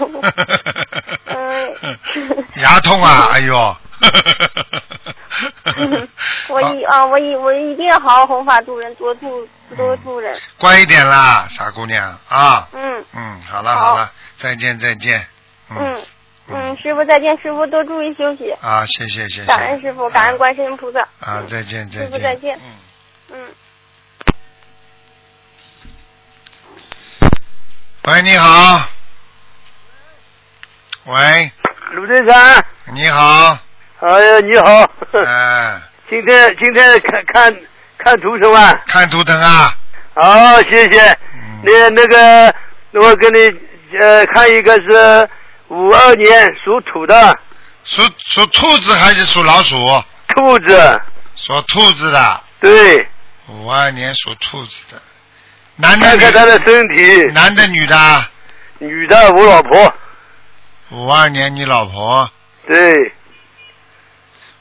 [1.26, 2.46] 嗯。
[2.58, 3.56] 牙痛啊， 哎呦，
[6.50, 10.40] 我一啊，我一我一定要好好弘法度人，多度多度人。
[10.58, 13.06] 乖一点啦，傻姑娘啊，嗯。
[13.14, 13.96] 嗯，好了好好。
[13.96, 15.26] 了，再见再见，
[15.72, 16.02] 嗯。
[16.52, 18.52] 嗯，师傅再见，师傅多注意休息。
[18.62, 21.00] 啊，谢谢谢谢，感恩师傅，感恩观世音菩萨。
[21.22, 22.56] 啊，再见再见，师傅再见。
[22.58, 22.62] 嗯。
[23.34, 23.48] 嗯。
[28.04, 28.88] 喂，你好。
[31.06, 31.52] 喂，
[31.92, 33.58] 卢队长，你好。
[34.00, 34.90] 哎呀，你好。
[35.26, 37.62] 哎，今天今天看看
[37.98, 38.74] 看图什么？
[38.88, 39.76] 看图腾啊。
[40.16, 41.12] 好，谢谢。
[41.34, 42.56] 嗯那那个，
[42.94, 45.30] 我给你呃看一个是
[45.68, 47.38] 五二年属土的
[47.84, 49.76] 属属兔子还是属老鼠？
[50.30, 51.02] 兔子，
[51.36, 53.06] 属兔子的，对，
[53.50, 55.02] 五二年属兔子的，
[55.82, 57.24] 男的看看他的身体。
[57.34, 58.26] 男的女的？
[58.80, 59.94] 女的，我老婆。
[60.90, 62.30] 五二年你老婆？
[62.68, 63.14] 对，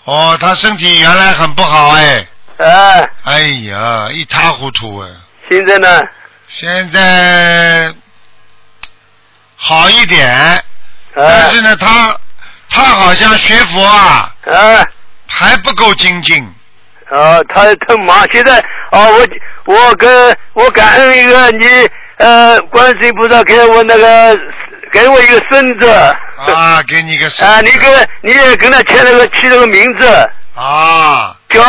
[0.05, 2.27] 哦，她身体原来很不好哎，
[2.59, 5.11] 哎，哎呀，一塌糊涂哎。
[5.51, 6.01] 现在呢？
[6.47, 7.93] 现在
[9.57, 10.65] 好一点，
[11.15, 12.17] 但哎是呢，她
[12.69, 14.87] 她好像学佛啊哎。
[15.27, 16.55] 还不够精进。
[17.11, 18.59] 啊，他他忙，现在
[18.91, 19.27] 啊，我
[19.65, 21.67] 我跟我感恩一个你
[22.17, 24.39] 呃，观世音菩萨给我那个
[24.91, 25.89] 给我一个孙子。
[25.89, 30.07] 啊，给你个孙啊，你跟你也跟他签了个起了个名字，
[30.55, 31.35] 啊。
[31.49, 31.63] 叫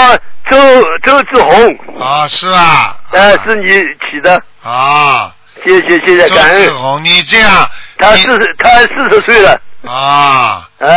[0.50, 0.58] 周
[1.04, 2.98] 周志红，啊是啊？
[3.12, 6.64] 呃，是你起的，啊，谢谢谢谢，感恩。
[6.64, 10.90] 志红，你这样他四十，他四十岁了，啊，啊，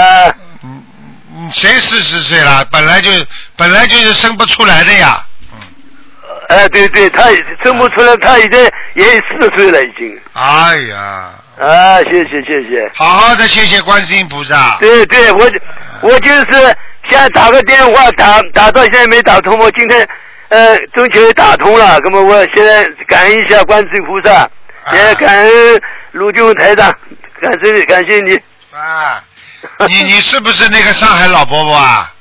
[0.65, 0.83] 嗯
[1.33, 2.65] 嗯，谁四十岁了？
[2.73, 3.11] 本来就
[3.63, 5.25] 本来就是生不出来的呀。
[5.53, 5.59] 嗯
[6.49, 7.31] 哎，对对，他
[7.63, 8.61] 生不出来，他已经
[8.95, 12.91] 也四十岁了已经，哎呀，啊，谢谢谢谢。
[12.93, 14.77] 好好的谢谢观世音菩萨。
[14.81, 15.49] 对对，我
[16.01, 16.77] 我就是
[17.09, 20.07] 想打个电话打打到现在没打通，我今天
[20.49, 24.51] 呃中秋打通了，那么我现在感恩一下观世音菩萨，
[24.93, 26.93] 也感恩卢军台长，
[27.41, 28.35] 感谢感谢你。
[28.77, 29.23] 啊，
[29.89, 32.13] 你你是不是那个上海老伯伯啊？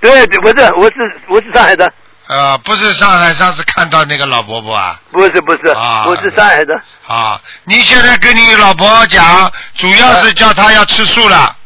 [0.00, 1.90] 对对，不是，我是我是上海的，
[2.28, 5.00] 呃，不是上海上次看到那个老伯伯啊？
[5.10, 6.74] 不是不是，啊我是上海的。
[7.06, 11.56] 啊，你现在跟你老婆讲，主要是叫她要吃素了。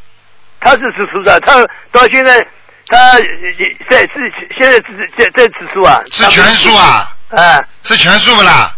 [0.60, 1.54] 她是吃素的，她
[1.90, 2.46] 到现在
[2.86, 4.12] 她也在吃，
[4.58, 5.98] 现在吃在在吃素啊。
[6.10, 7.12] 吃全素啊？
[7.30, 8.74] 啊，吃全素不啦？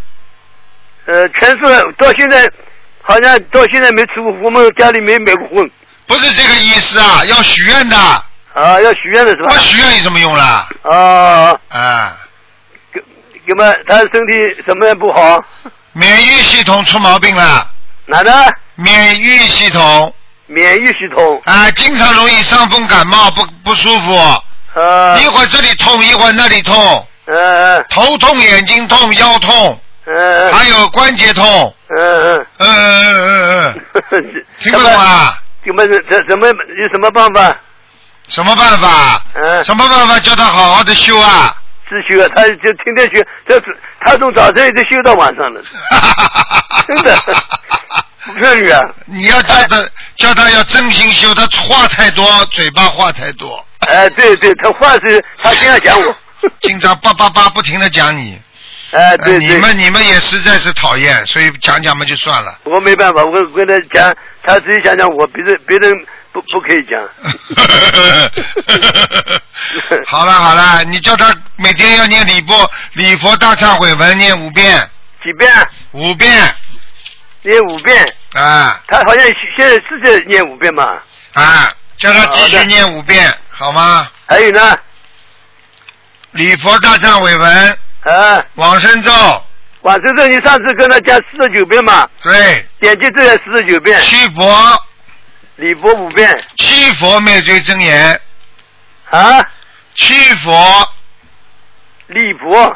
[1.07, 1.67] 呃，全素
[1.99, 2.49] 到现在
[3.03, 5.71] 好像到现在没吃过，我们家里没买过荤。
[6.07, 7.97] 不是这个意思啊，要许愿的。
[8.55, 9.59] 啊，要许愿的是吧他？
[9.59, 10.69] 许愿有什么用啦？
[10.83, 12.17] 啊，啊，
[13.47, 15.43] 那么他身体怎么样不好？
[15.93, 17.67] 免疫系统出毛病了。
[18.07, 18.33] 哪的？
[18.75, 20.15] 免疫系统
[20.47, 21.41] 免疫系统。
[21.45, 25.19] 啊，经常容易伤风感冒，不不舒服，啊。
[25.19, 31.75] 一会儿这里痛，一会儿那里痛，嗯头痛、眼睛痛、腰痛，嗯还有关节痛。
[31.89, 34.45] 嗯嗯嗯嗯嗯嗯，嗯。
[34.61, 35.39] 听不懂啊？
[35.65, 37.57] 怎么怎怎么有什么办法？
[38.33, 39.23] 什么办法？
[39.35, 39.63] 嗯。
[39.63, 41.55] 什么办法叫他好好的修啊？
[41.89, 43.63] 自修啊，他就天天修，这
[44.01, 45.61] 他从早晨一直修到晚上了。
[46.89, 47.17] 真的
[48.25, 48.81] 不骗你啊！
[49.05, 49.85] 你要叫他
[50.17, 56.17] 叫他要真心修，他话太多，嘴巴话太多，哎，对对，他话是他经常讲我。
[56.63, 58.41] 经常叭叭叭不停的讲你。
[58.93, 62.59] 哎，对呃你，们你们也实在是讨厌，所以讲讲嘛就算了。
[62.65, 65.93] 我没办法，我跟他讲，他自己讲讲我，别人别人
[66.33, 67.01] 不不可以讲。
[70.07, 74.91] 好了好了，你叫他每天要念礼佛礼佛大忏悔文念五遍，
[75.23, 75.51] 几遍？
[75.93, 76.55] 五遍
[77.43, 78.15] 念五遍。
[78.35, 79.23] 啊他好像
[79.57, 80.99] 现在是在念五遍嘛？
[81.35, 84.09] 啊，叫他继续念五遍，好吗？
[84.27, 84.79] 还有呢？
[86.33, 89.13] 礼佛大忏悔文、啊，往生咒，
[89.83, 92.09] 往生咒你上次跟他讲四十九遍嘛？
[92.23, 94.83] 对，点击咒也四十九遍，七佛
[95.57, 96.45] 礼佛五遍。
[96.57, 98.21] 七佛灭罪真言，
[99.11, 99.47] 啊，
[99.95, 100.93] 七佛。
[102.07, 102.75] 礼佛。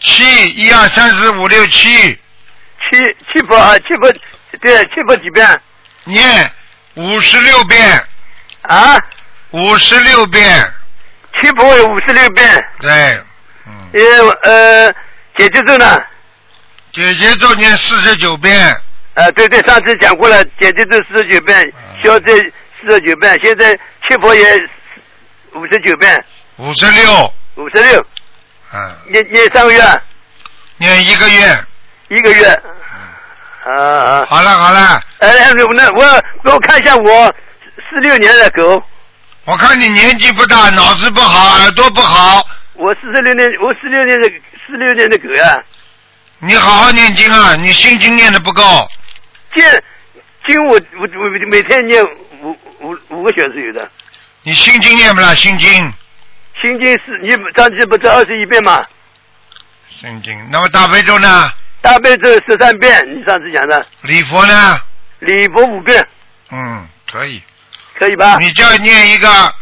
[0.00, 4.12] 七一二三四五六七，七七佛啊，七佛
[4.60, 5.60] 对，七佛几遍？
[6.04, 6.52] 念
[6.94, 8.06] 五十六遍，
[8.62, 8.98] 啊，
[9.52, 10.72] 五十六遍，
[11.40, 12.64] 七佛有五十六遍。
[12.80, 13.22] 对，
[13.66, 14.92] 嗯，呃呃，
[15.38, 16.02] 姐姐咒呢？
[16.92, 18.76] 姐姐咒念四十九遍，
[19.14, 21.72] 呃，对对，上次讲过了，解结咒四十九遍，
[22.02, 22.32] 消灾
[22.80, 23.72] 四十九遍，现在
[24.08, 24.44] 七佛也
[25.52, 26.24] 五十九遍，
[26.56, 28.06] 五十六，五十六，
[28.72, 29.80] 嗯，念念三个月，
[30.78, 31.58] 念一个月，
[32.08, 32.60] 一个月。
[33.66, 34.26] 啊啊！
[34.28, 37.34] 好了好了，哎，那我给我看一下我
[37.88, 38.82] 四六年的狗，
[39.46, 44.28] 我看你年纪不大，脑子不好，耳朵不好，我四十六年，我四六年的
[44.66, 45.56] 四六年的狗呀、
[46.40, 48.62] 你好好念经啊，你心经念的不够，
[49.54, 49.64] 经
[50.46, 52.04] 经我我我每天念
[52.42, 53.88] 五五五个小时有的，
[54.42, 55.34] 你心经念不啦？
[55.34, 55.92] 心经，
[56.60, 58.84] 心经是你上次不是二十一遍吗？
[60.00, 61.52] 心经，那么大悲咒呢？
[61.80, 64.80] 大悲咒十三遍，你上次讲的，礼佛呢？
[65.20, 66.06] 礼佛五遍，
[66.50, 67.42] 嗯，可以。
[67.98, 68.36] 可以吧？
[68.40, 69.54] 你再念一个，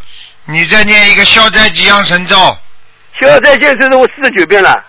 [0.45, 2.35] 你再念一个消灾吉祥神咒。
[3.21, 4.83] 消灾现在是我四十九遍了。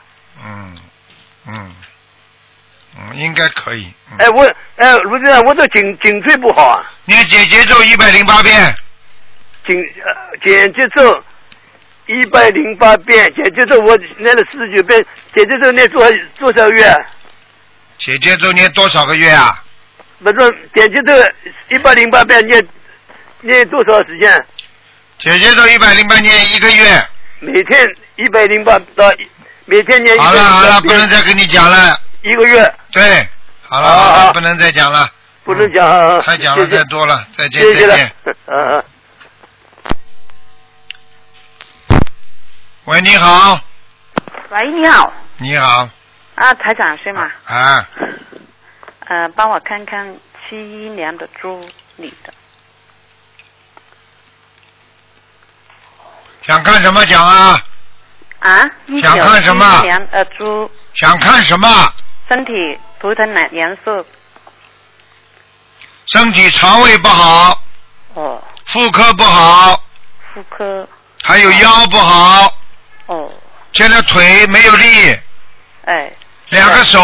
[0.44, 0.76] 嗯
[1.46, 1.74] 嗯
[2.96, 3.92] 嗯，应该可以。
[4.12, 8.74] 嗯、哎，我哎，卢队长，我这颈颈椎不好啊，你姐姐咒一百零八遍，
[9.66, 11.22] 颈呃简节奏
[12.06, 15.04] 一百零八遍，简节奏我念了四十九遍，
[15.34, 16.94] 简节奏念多少多少月？
[17.96, 19.62] 姐姐咒念多少个月啊？
[20.22, 21.12] 不是简节奏
[21.68, 22.66] 一百零八遍念
[23.40, 24.44] 念多少时间？
[25.18, 27.04] 姐姐咒一百零八念一个月。
[27.40, 29.12] 每天一百零八到
[29.64, 31.98] 每天念一好了好了，不能再跟你讲了。
[32.22, 33.28] 一个月，对，
[33.68, 35.10] 好了好好了，不能再讲了。
[35.42, 36.20] 不能讲啊！
[36.22, 38.12] 太讲了太多了，再见谢谢再见。。
[38.46, 38.84] 嗯嗯。
[42.84, 43.60] 喂，你好，
[44.50, 45.88] 喂，你好，你好，
[46.36, 47.28] 啊，台长是吗？
[47.46, 47.88] 啊，
[49.06, 50.16] 呃，帮我看看
[50.48, 52.32] 七一年的猪女的，
[56.46, 57.60] 想看什么讲啊？
[58.38, 61.68] 啊，一九想看什么七一年的猪想看什么？
[62.28, 62.52] 身体
[63.00, 64.04] 图腾哪颜色？
[66.06, 67.62] 身体肠胃不好，
[68.14, 69.80] 哦，妇科不好，
[70.32, 70.86] 妇科，
[71.22, 72.52] 还有腰不好，
[73.06, 73.32] 哦，
[73.72, 75.18] 现在腿没有力，
[75.86, 76.12] 哎，
[76.50, 77.00] 两个手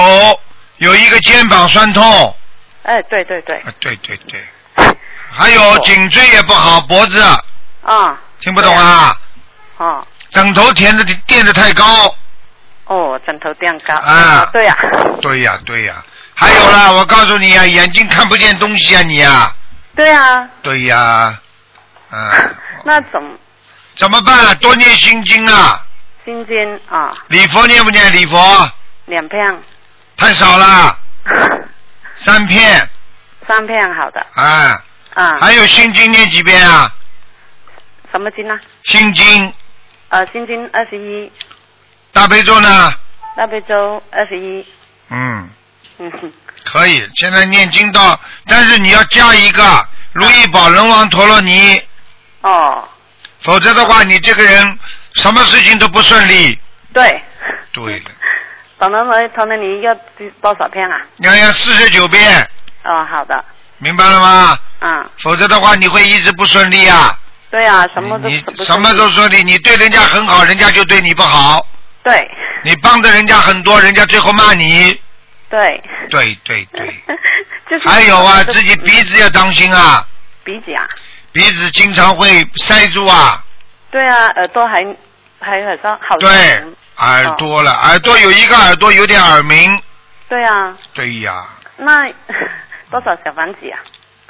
[0.77, 2.37] 有一个肩膀酸痛，
[2.83, 4.45] 哎，对对对，啊，对对对，
[5.31, 7.21] 还有颈椎也不好，脖子
[7.83, 9.17] 啊，听不懂啊？
[9.79, 12.15] 啊，枕头填的垫的太高，
[12.90, 14.48] 哦，枕头垫高，啊。
[14.53, 14.76] 对呀、
[15.22, 19.55] 对呀对呀，还有啦，我告诉你啊，眼睛看不见东西啊你啊，
[19.94, 21.38] 对呀、对呀，
[22.11, 22.31] 啊，
[22.85, 23.22] 那怎？
[23.22, 23.31] 么
[23.96, 24.55] 怎么办啊？
[24.55, 25.85] 多念心经啊，
[26.24, 28.12] 心经啊，礼佛念不念？
[28.12, 28.70] 礼佛？
[29.07, 29.62] 两片，
[30.16, 30.98] 太少了，
[32.18, 32.88] 三片，
[33.47, 34.82] 三片好的，啊，
[35.14, 36.93] 啊，还有心经念几遍啊？
[38.11, 38.59] 什么经呢？
[38.84, 39.53] 心经，
[40.09, 41.30] 呃，心经二十一，
[42.13, 42.93] 大悲咒呢？
[43.37, 44.67] 大悲咒二十一，
[45.09, 45.49] 嗯，
[45.99, 46.33] 嗯哼，
[46.65, 47.03] 可以。
[47.15, 51.81] 现在念经到，但是你要加一个如意宝轮王陀罗尼，
[52.43, 52.87] 哦，
[53.41, 54.79] 否则的话，你这个人
[55.15, 56.59] 什么事情都不顺利。
[56.93, 57.23] 对，
[57.73, 58.11] 对了，
[58.79, 59.95] 等等会同等你要
[60.43, 61.01] 多少遍啊？
[61.19, 62.43] 要要四十九遍，
[62.85, 63.45] 哦，好的，
[63.79, 64.59] 明白了吗？
[64.81, 67.17] 嗯，否则的话，你会一直不顺利啊。
[67.51, 71.65] 对啊，什么都你不什么都顺利，你对人家很好，人家就对你不好；
[72.03, 72.30] 对。
[72.62, 74.98] 你帮着人家很多，人家最后骂你。
[75.48, 76.94] 对，对对对，
[77.68, 80.07] 就是还有啊，自己鼻子要当心啊，
[80.44, 80.86] 鼻子啊，
[81.32, 83.42] 鼻子经常会塞住啊。
[83.90, 84.84] 对啊，耳朵还
[85.40, 86.62] 还耳朵好对，
[86.98, 89.82] 耳朵了，耳朵有一个耳朵有点耳鸣。
[90.28, 91.44] 对啊，对呀，
[91.78, 92.05] 那
[92.90, 93.78] 多少小房子啊？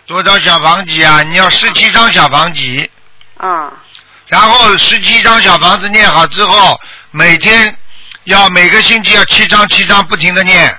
[0.06, 1.22] 多少小房子啊？
[1.24, 2.90] 你要十七张小房子，
[3.36, 3.70] 啊、
[4.28, 6.80] 然后十七张小房子念好之后，
[7.12, 7.76] 每天
[8.24, 10.78] 要每个星期要七张七张不停的念。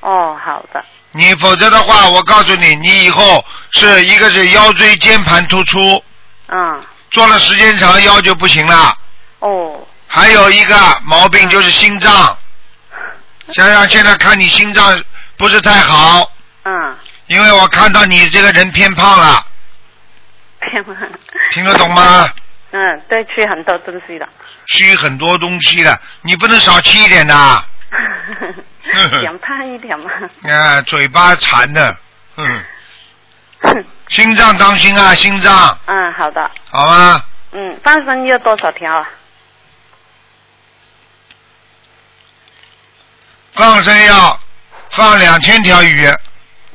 [0.00, 0.84] 哦，好的。
[1.12, 6.02] 你否则的话，我告诉你，你以后是一个是腰椎间盘突出，
[6.48, 8.96] 嗯，坐了时间长腰就不行了。
[9.40, 12.38] 哦，还有一个毛病就是心脏，
[13.54, 15.02] 想想现在看你心脏
[15.36, 16.30] 不是太好，
[16.64, 16.96] 嗯，
[17.26, 19.44] 因为我看到你这个人偏胖了，
[20.60, 20.96] 偏胖
[21.52, 22.30] 听得懂吗？
[22.72, 24.28] 嗯，对，吃很多东西的。
[24.70, 27.34] 吃很多东西的，你不能少吃一点的。
[29.22, 30.10] 想胖一点嘛。
[30.48, 31.96] 啊，嘴巴馋的，
[32.36, 32.64] 嗯，
[34.08, 36.50] 心脏当心啊，心脏，嗯，好的。
[36.70, 37.22] 好吗？
[37.52, 39.08] 嗯，放生要多少条啊？
[43.54, 44.38] 放生要
[44.90, 46.08] 放两千条鱼，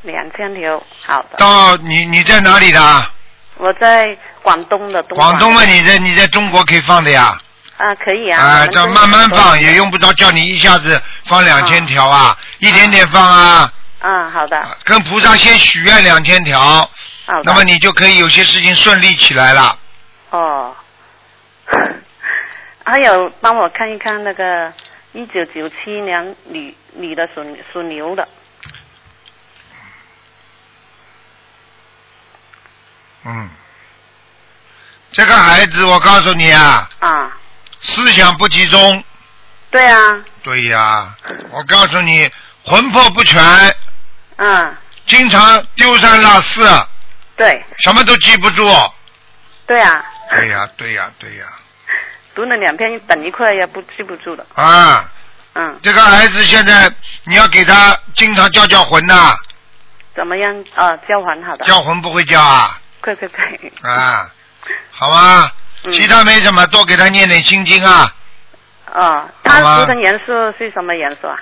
[0.03, 1.37] 两千条，好的。
[1.37, 3.11] 到你你在哪里的？
[3.57, 7.41] 我在广东的东广东嘛，你在你在中国可以放的呀。
[7.77, 8.41] 啊，可以啊。
[8.41, 16.89] 啊，这这慢慢放，也用不着叫你一下子放两千条啊，一点点放啊，啊，好的，跟菩萨先许愿两千条。
[17.43, 19.79] 那么你就可以有些事情顺利起来了。
[20.29, 20.75] 哦。
[22.85, 24.71] 还有，帮我看一看那个
[25.13, 28.27] 一九九七年女女的属属牛的，
[33.25, 33.49] 嗯，
[35.11, 37.35] 这个孩子，我告诉你啊，啊，
[37.85, 39.03] 思想不集中。
[39.71, 39.99] 对啊，
[40.43, 41.13] 对呀，
[41.51, 42.29] 我告诉你，
[42.63, 43.41] 魂魄不全，
[44.37, 44.75] 嗯，
[45.05, 46.65] 经常丢三落四，
[47.35, 48.65] 对，什么都记不住。
[49.67, 50.05] 对啊，
[50.35, 51.45] 对呀，对呀，对呀，
[52.33, 55.11] 读了两篇等一块也不记不住的，啊，
[55.55, 56.89] 嗯，这个孩子现在
[57.25, 59.35] 你要给他经常叫叫魂呐、
[60.15, 60.63] 怎么样？
[60.75, 63.43] 啊，叫魂好的，叫魂不会叫啊，快快快，
[63.91, 64.29] 啊，
[64.91, 65.51] 好吗？
[65.85, 68.13] 嗯其他没什么，多给他念点心经啊。
[68.93, 71.37] 哦，好吗它涂的颜色是什么颜色啊？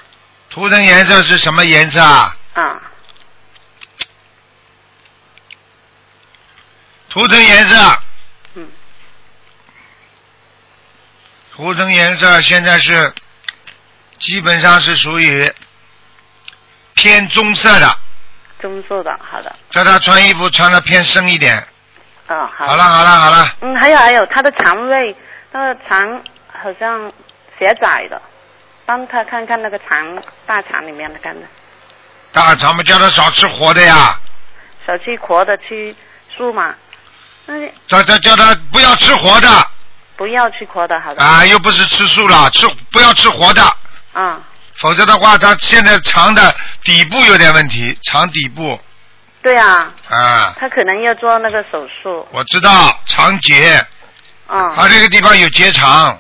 [0.49, 2.35] 图腾颜色是什么颜色啊？
[2.53, 2.81] 啊，
[7.09, 7.99] 图腾颜色，
[8.55, 8.67] 嗯，
[11.55, 13.13] 图腾颜色现在是
[14.19, 15.51] 基本上是属于
[16.95, 17.97] 偏棕色的，
[18.61, 21.67] 棕色的，好的，叫他穿衣服穿的偏深一点。
[22.27, 22.67] 哦，好。
[22.67, 25.15] 好了好了好了，嗯，还有还有，他的肠胃，
[25.51, 27.11] 那个肠好像
[27.59, 28.21] 狭窄的，
[28.85, 31.45] 帮他看看那个肠大肠里面的看的，
[32.31, 34.19] 大肠们叫他少吃活的呀，
[34.87, 35.95] 少吃活的，吃
[36.35, 36.73] 素嘛。
[37.45, 37.55] 那
[37.87, 39.49] 叫叫叫他不要吃活的。
[40.15, 41.21] 不要吃活的，好的。
[41.21, 43.63] 啊，又不是吃素了，吃不要吃活的，
[44.13, 44.39] 啊，
[44.75, 48.79] 否则的话他现在肠的底部有点问题，肠底部
[49.43, 52.25] 对啊，啊，他可能要做那个手术。
[52.31, 53.75] 我知道肠结，
[54.47, 56.17] 啊，他这个地方有结肠。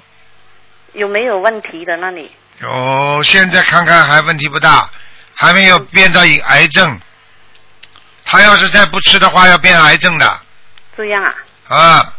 [0.91, 2.29] 有没有问题的那里？
[2.59, 4.89] 有，现在看看还问题不大，
[5.33, 6.99] 还没有变到一癌症。
[8.25, 10.39] 他要是再不吃的话，要变癌症的
[10.97, 11.33] 这样啊？
[11.69, 12.13] 啊。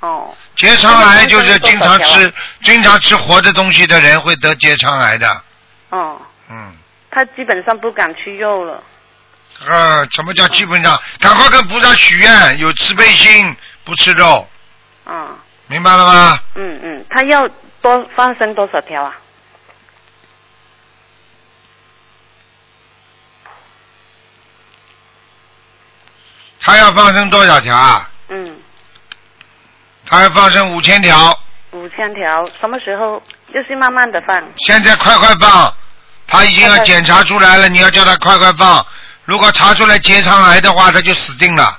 [0.00, 2.32] 哦，结肠癌就是经常吃
[2.62, 5.42] 经常吃活的东西的人会得结肠癌的。
[5.90, 6.72] 哦，嗯，
[7.10, 8.82] 他基本上不敢吃肉了。
[9.64, 11.00] 呃，什么叫基本上？
[11.18, 14.46] 赶快跟菩萨许愿，有慈悲心，不吃肉，
[15.06, 15.38] 嗯
[15.68, 16.38] 明白了吗？
[16.54, 17.48] 嗯嗯，他要
[17.80, 19.14] 多放生多少条啊？
[26.60, 28.10] 他要放生多少条啊？
[28.28, 28.58] 嗯，
[30.04, 31.36] 他要放生五千条，
[31.70, 33.22] 五千条，什么时候？
[33.54, 34.40] 就是慢慢的放。
[34.58, 35.72] 现在快快放，
[36.26, 38.84] 他已经要检查出来了，你要叫他快快放。
[39.26, 41.78] 如果查出来结肠癌的话，他就死定了。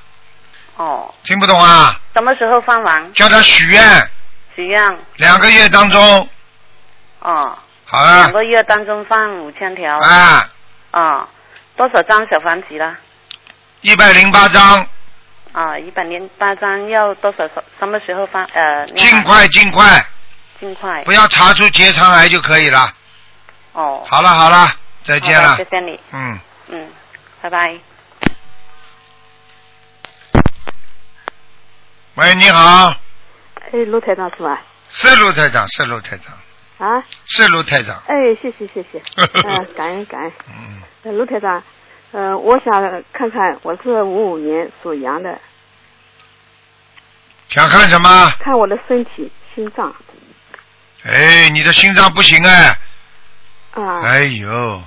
[0.75, 1.99] 哦，听不懂啊？
[2.13, 3.13] 什么时候放完？
[3.13, 4.09] 叫他许愿，
[4.55, 4.99] 许愿。
[5.15, 6.29] 两个月当中，
[7.21, 9.97] 哦，好了，两个月当中放五千条。
[9.97, 10.47] 啊，
[10.91, 11.27] 哦，
[11.75, 12.95] 多少张小房子了？
[13.81, 14.85] 一百零八张，
[15.53, 17.47] 啊，一百零八张要多少？
[17.79, 18.43] 什么时候放？
[18.53, 20.05] 呃，尽快尽快，
[20.59, 21.01] 尽快。
[21.05, 22.93] 不要查出结肠癌就可以了。
[23.73, 24.03] 哦。
[24.07, 24.71] 好了好了，
[25.03, 25.65] 再见了谢。
[25.71, 25.99] 谢你。
[26.11, 26.89] 嗯，嗯，
[27.41, 27.77] 拜拜。
[32.15, 32.95] 喂，你好，
[33.71, 34.61] 哎，卢台长是吧？
[34.89, 36.35] 是卢台长，是卢台长，
[36.89, 38.01] 啊，是卢台长。
[38.07, 40.31] 哎，谢谢谢谢，嗯、 感恩感恩。
[40.49, 41.61] 嗯，呃卢台长，
[42.11, 45.39] 呃，我想看看，我是五五年属羊的，
[47.49, 48.31] 想看什么？
[48.39, 49.95] 看我的身体心脏
[51.03, 52.77] 哎，你的心脏不行哎，
[53.75, 54.81] 啊，哎呦，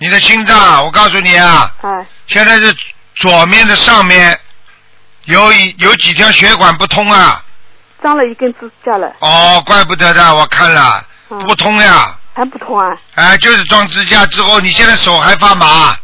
[0.00, 2.74] 你的心脏，我告诉你啊，哎，现在是
[3.16, 4.38] 左面的上面
[5.26, 7.44] 有一有几条血管不通啊。
[8.00, 12.16] 装了一根支架了，哦，怪不得的，我看了嗯不通呀。
[12.32, 12.86] 还不通啊？
[13.14, 15.94] 哎，就是装支架之后，你现在手还发麻。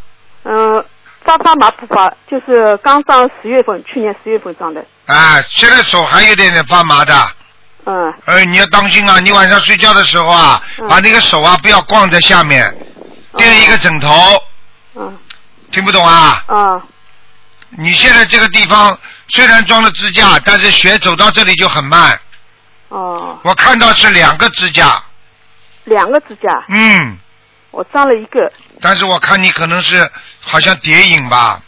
[0.44, 0.84] 嗯，
[1.24, 2.12] 发发麻不发？
[2.30, 4.84] 就是刚上十月份，去年十月份装的。
[5.07, 7.30] 啊，现在手还有点点发麻的。
[7.86, 8.12] 嗯。
[8.26, 9.18] 哎，你要当心啊！
[9.20, 12.76] 你晚上睡觉的时候啊，嗯把那个手啊不要挂在下面，
[13.37, 14.43] 垫一个枕头。
[14.95, 15.18] 嗯。
[15.70, 16.45] 听不懂啊？
[16.49, 16.82] 嗯。
[17.70, 22.18] 你现在这个地方虽然装了支架，但是血走到这里就很慢。
[22.89, 25.03] 哦，我看到是两个支架，
[25.84, 27.18] 两个支架，嗯，
[27.72, 28.51] 我装了一个。
[28.80, 30.09] 但是我看你可能是
[30.41, 31.61] 好像叠影吧？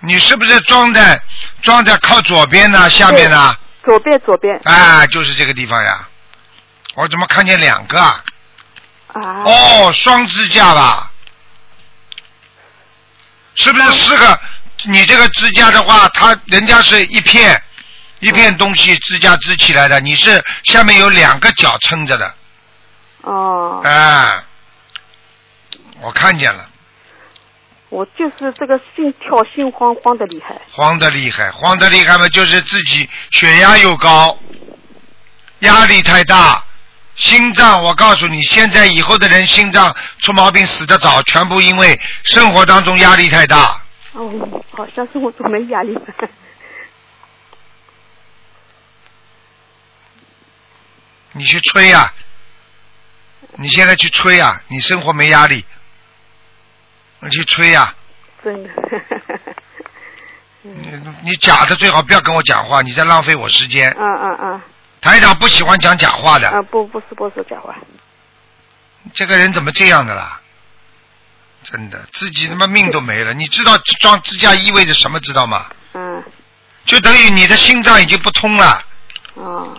[0.00, 1.20] 你是不是装在
[1.62, 2.88] 装在靠左边呢？
[2.90, 3.56] 下面呢？
[3.82, 4.60] 左边左边。
[4.64, 6.06] 啊，就是这个地方呀。
[6.94, 8.22] 我怎么看见两个啊？
[9.14, 9.42] 啊。
[9.44, 11.10] 哦，双支架吧？
[13.54, 14.40] 是不是四个？
[14.84, 17.62] 你这个支架的话，它人家是一片
[18.20, 22.34] 一片东西支架支起来的，你是下面有两个脚撑着的。
[23.20, 23.82] 哦。
[23.84, 24.42] 啊，
[26.00, 26.66] 我看见了，
[27.90, 30.58] 我就是这个心跳心慌慌的厉害。
[30.70, 34.38] 慌的厉害，慌的厉害嘛，就是自己血压又高，
[35.58, 36.64] 压力太大，
[37.20, 43.82] 心脏，我告诉你，现在以后的人心脏出毛病死得早，全部因为生活当中压力太大。
[44.14, 45.96] 哦，好像生活中没压力。
[51.32, 52.12] 你去吹呀、
[53.56, 55.64] 你现在去吹呀、你生活没压力，
[57.20, 57.94] 你去吹呀、
[58.42, 58.70] 真的。
[60.62, 63.90] 你你假的最好不要跟我讲话，你在浪费我时间。
[63.98, 64.60] 嗯嗯嗯。
[65.00, 67.74] 台长不喜欢讲假话的，啊，不不是不是假话。
[69.14, 70.40] 这个人怎么这样的啦？
[71.62, 73.32] 真的，自己他妈命都没了。
[73.34, 75.18] 你知道装支架意味着什么？
[75.20, 75.66] 知道吗？
[75.94, 76.22] 嗯。
[76.84, 78.82] 就等于你的心脏已经不通了，
[79.34, 79.76] 哦。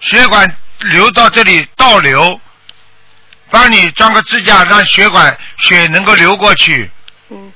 [0.00, 2.40] 血管流到这里倒流，
[3.50, 6.90] 帮你装个支架，让血管血能够流过去。
[7.28, 7.52] 嗯。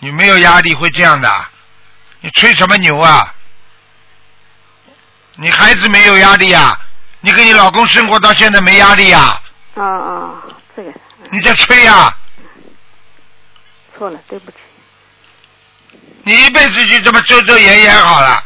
[0.00, 1.46] 你没有压力会这样的？
[2.20, 3.34] 你吹什么牛啊？
[5.36, 6.78] 你孩子没有压力呀、
[7.20, 9.40] 你跟你老公生活到现在没压力呀、
[9.74, 10.34] 啊啊，
[10.76, 10.92] 这个
[11.30, 12.14] 你在吹呀、
[13.96, 14.56] 错了，对不起。
[16.24, 18.44] 你一辈子就这么遮遮掩掩好了，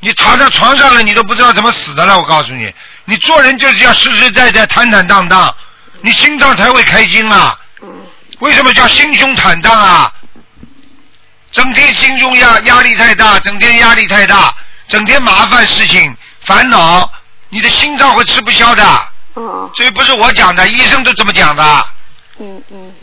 [0.00, 2.18] 你躺在床上了，你都不知道怎么死的了。
[2.18, 5.54] 我告诉你，你做人就是要实实在在、坦坦荡荡，
[6.00, 7.58] 你心脏才会开心啊。
[8.40, 10.12] 为什么叫心胸坦荡啊？
[11.52, 14.52] 整天心胸压压力太大，整天压力太大，
[14.88, 17.10] 整天麻烦事情、烦恼，
[17.48, 18.84] 你的心脏会吃不消的。
[19.34, 19.70] 哦。
[19.74, 21.86] 这不是我讲的，医生都这么讲的。
[22.38, 22.94] 嗯嗯。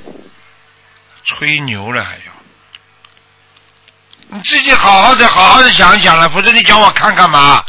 [1.23, 2.21] 吹牛了还要。
[4.27, 7.63] 你自己好好的好好的想一想了，否则你叫我看干嘛？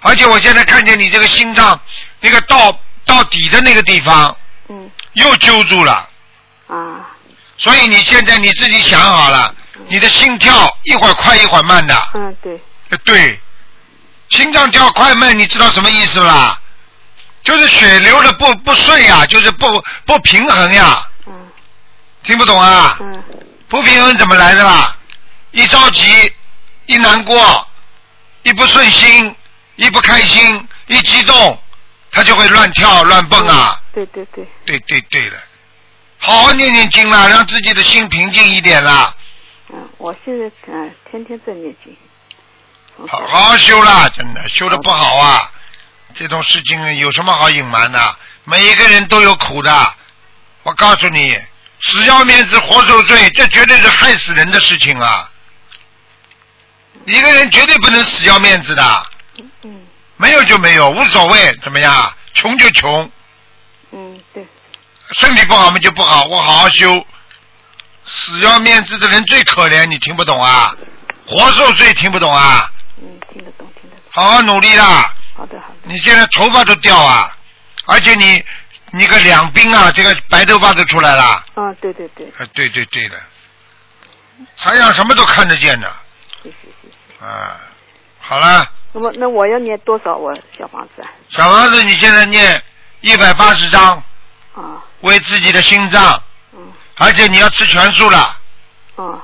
[0.00, 1.80] 而且我现在看见你这个心脏
[2.20, 4.36] 那个到到底的那个地方，
[4.68, 6.08] 嗯，又揪住了。
[6.68, 7.06] 啊。
[7.56, 9.54] 所以你现在你自己想好了，
[9.88, 11.94] 你的心跳一会儿快一会儿慢的。
[12.14, 12.60] 嗯，对。
[12.90, 13.38] 呃对，
[14.30, 16.60] 心脏跳快慢，你知道什么意思不啦？
[17.42, 21.06] 就是血流的不不顺呀，就是不不平衡呀。
[21.26, 21.32] 嗯。
[22.22, 22.96] 听不懂啊？
[23.00, 23.22] 嗯。
[23.68, 24.96] 不平衡怎么来的啦？
[25.52, 26.32] 一着急，
[26.86, 27.66] 一难过，
[28.42, 29.34] 一不顺心，
[29.76, 31.58] 一不开心，一激动，
[32.10, 33.80] 他就会乱跳乱蹦啊！
[33.92, 34.46] 对对对。
[34.66, 35.38] 对对对了，
[36.18, 39.14] 好好念念经啦，让自己的心平静一点啦，
[39.70, 41.96] 嗯，我现在嗯天天在念经。
[43.06, 45.52] 好好好修啦，真的修的不好啊！
[46.16, 48.16] 这种事情有什么好隐瞒的？
[48.44, 49.94] 每一个人都有苦的，
[50.64, 51.38] 我告诉你，
[51.80, 55.30] 死要面子活受罪，这绝对是害死人的事情啊！
[57.04, 59.06] 一个人绝对不能死要面子的，
[59.62, 59.86] 嗯
[60.16, 62.12] 没有就没有，无所谓，怎么样？
[62.34, 63.08] 穷就穷，
[63.92, 64.44] 嗯，对。
[65.12, 67.06] 身体不好嘛就不好，我好好修。
[68.06, 70.74] 死要面子的人最可怜，你听不懂啊？
[71.26, 72.68] 活受罪听不懂啊？
[73.28, 74.04] 嗯，听得懂，听得懂。
[74.10, 75.12] 好好努力啦！
[75.34, 75.74] 好的，好的。
[75.84, 77.36] 你现在头发都掉啊，
[77.86, 78.44] 而且你
[78.92, 81.22] 你个两鬓啊，这个白头发都出来了。
[81.54, 83.20] 啊，对对对，啊，对对对的，
[84.56, 85.90] 台上什么都看得见的。
[86.42, 87.24] 谢谢谢谢。
[87.24, 87.56] 啊，
[88.20, 91.10] 好了，那么那我要念多少我小房子啊？
[91.30, 92.62] 小房子你现在念
[93.00, 94.02] 一百八十章，
[94.54, 96.22] 啊为自己的心脏，
[96.54, 98.36] 嗯而且你要吃全素了，
[98.96, 99.22] 啊，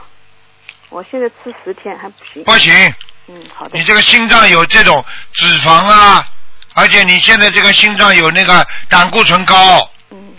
[0.91, 2.45] 我现在吃十天还不行。
[2.45, 2.95] 不行，
[3.29, 3.79] 嗯，好的。
[3.79, 6.27] 你这个心脏有这种脂肪啊，
[6.75, 10.35] 而且你现在这个心脏有那个胆固醇高，嗯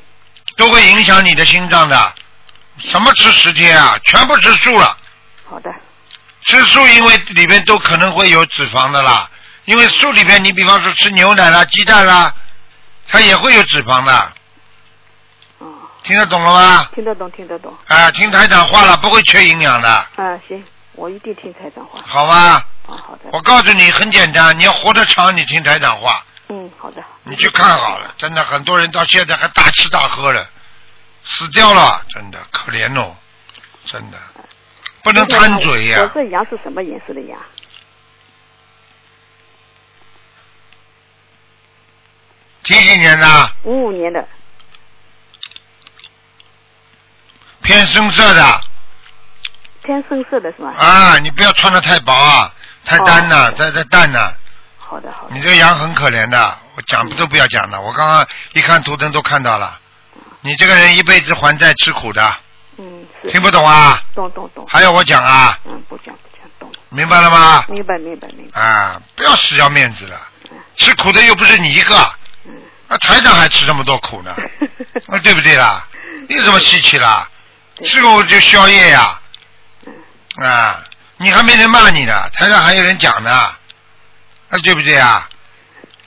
[0.57, 2.13] 都会影响你的心脏的。
[2.79, 3.97] 什么吃十天啊？
[4.03, 4.97] 全部吃素了。
[5.49, 5.73] 好的。
[6.45, 9.29] 吃素，因为里面都可能会有脂肪的啦。
[9.65, 12.33] 因为素里面，你比方说吃牛奶啦、鸡蛋啦，
[13.07, 14.33] 它也会有脂肪的。
[16.03, 16.89] 听得懂了吗？
[16.93, 17.75] 听得懂，听得懂。
[17.87, 19.89] 啊，听台长话了，不会缺营养的。
[19.89, 20.63] 啊，行，
[20.95, 22.01] 我一定听台长话。
[22.05, 22.67] 好吧。
[22.87, 23.29] 啊，好的。
[23.31, 26.25] 我告诉你，很简单，你要活得长，你听台长话。
[26.49, 27.03] 嗯，好的。
[27.23, 30.47] 你去看好了，真的，很多人到现在还大吃大喝了，
[31.25, 33.15] 死掉了，真的可怜哦，
[33.85, 34.17] 真的，
[35.03, 37.39] 不能贪嘴呀、我这羊是什么颜色的羊？
[42.63, 43.51] 几几年的？
[43.63, 44.27] 五五年的。
[47.61, 48.61] 偏深色的
[49.85, 50.73] 偏深色的是吗？
[50.77, 52.51] 啊，你不要穿的太薄啊，
[52.83, 54.35] 太单了，太太淡了。
[54.77, 55.35] 好的，好的。
[55.35, 57.79] 你这个羊很可怜的，我讲都不要讲了。
[57.79, 59.79] 我刚刚一看图腾都看到了，
[60.41, 62.35] 你这个人一辈子还债吃苦的，
[62.77, 63.29] 嗯，是。
[63.29, 64.01] 听不懂啊？
[64.15, 64.65] 懂懂懂。
[64.67, 65.57] 还要我讲啊？
[65.65, 66.71] 嗯，不讲不讲，懂。
[66.89, 67.65] 明白了吗？
[67.69, 68.59] 明白明白明白。
[68.61, 70.17] 啊，不要死要面子了，
[70.75, 74.35] 吃苦的又不是你一个，啊，台长还吃这么多苦呢，
[75.09, 75.85] 啊，对不对啦？
[76.29, 77.27] 有什么稀奇啦？
[77.83, 79.21] 吃苦就宵夜呀，啊，
[81.17, 83.57] 你还没人骂你呢，台上还有人讲呢，啊，
[84.63, 85.29] 对不对啊？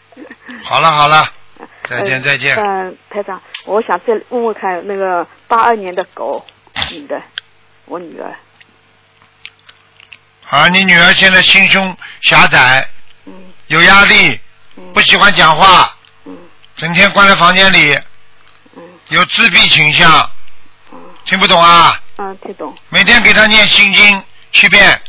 [0.64, 1.30] 好了好了，
[1.88, 2.56] 再见再见。
[2.56, 6.44] 嗯，台长，我想再问问看，那个八二年的狗，
[6.90, 7.20] 女的，
[7.86, 8.34] 我女儿，
[10.50, 12.86] 啊，你女儿现在心胸狭窄，
[13.26, 13.32] 嗯
[13.68, 14.38] 有压力，
[14.92, 16.36] 不喜欢讲话，嗯
[16.76, 17.98] 整天关在房间里，
[18.76, 20.30] 嗯有自闭倾向，
[21.24, 21.98] 听不懂啊？
[22.20, 22.74] 嗯，听懂。
[22.88, 25.00] 每天给他念心经七遍，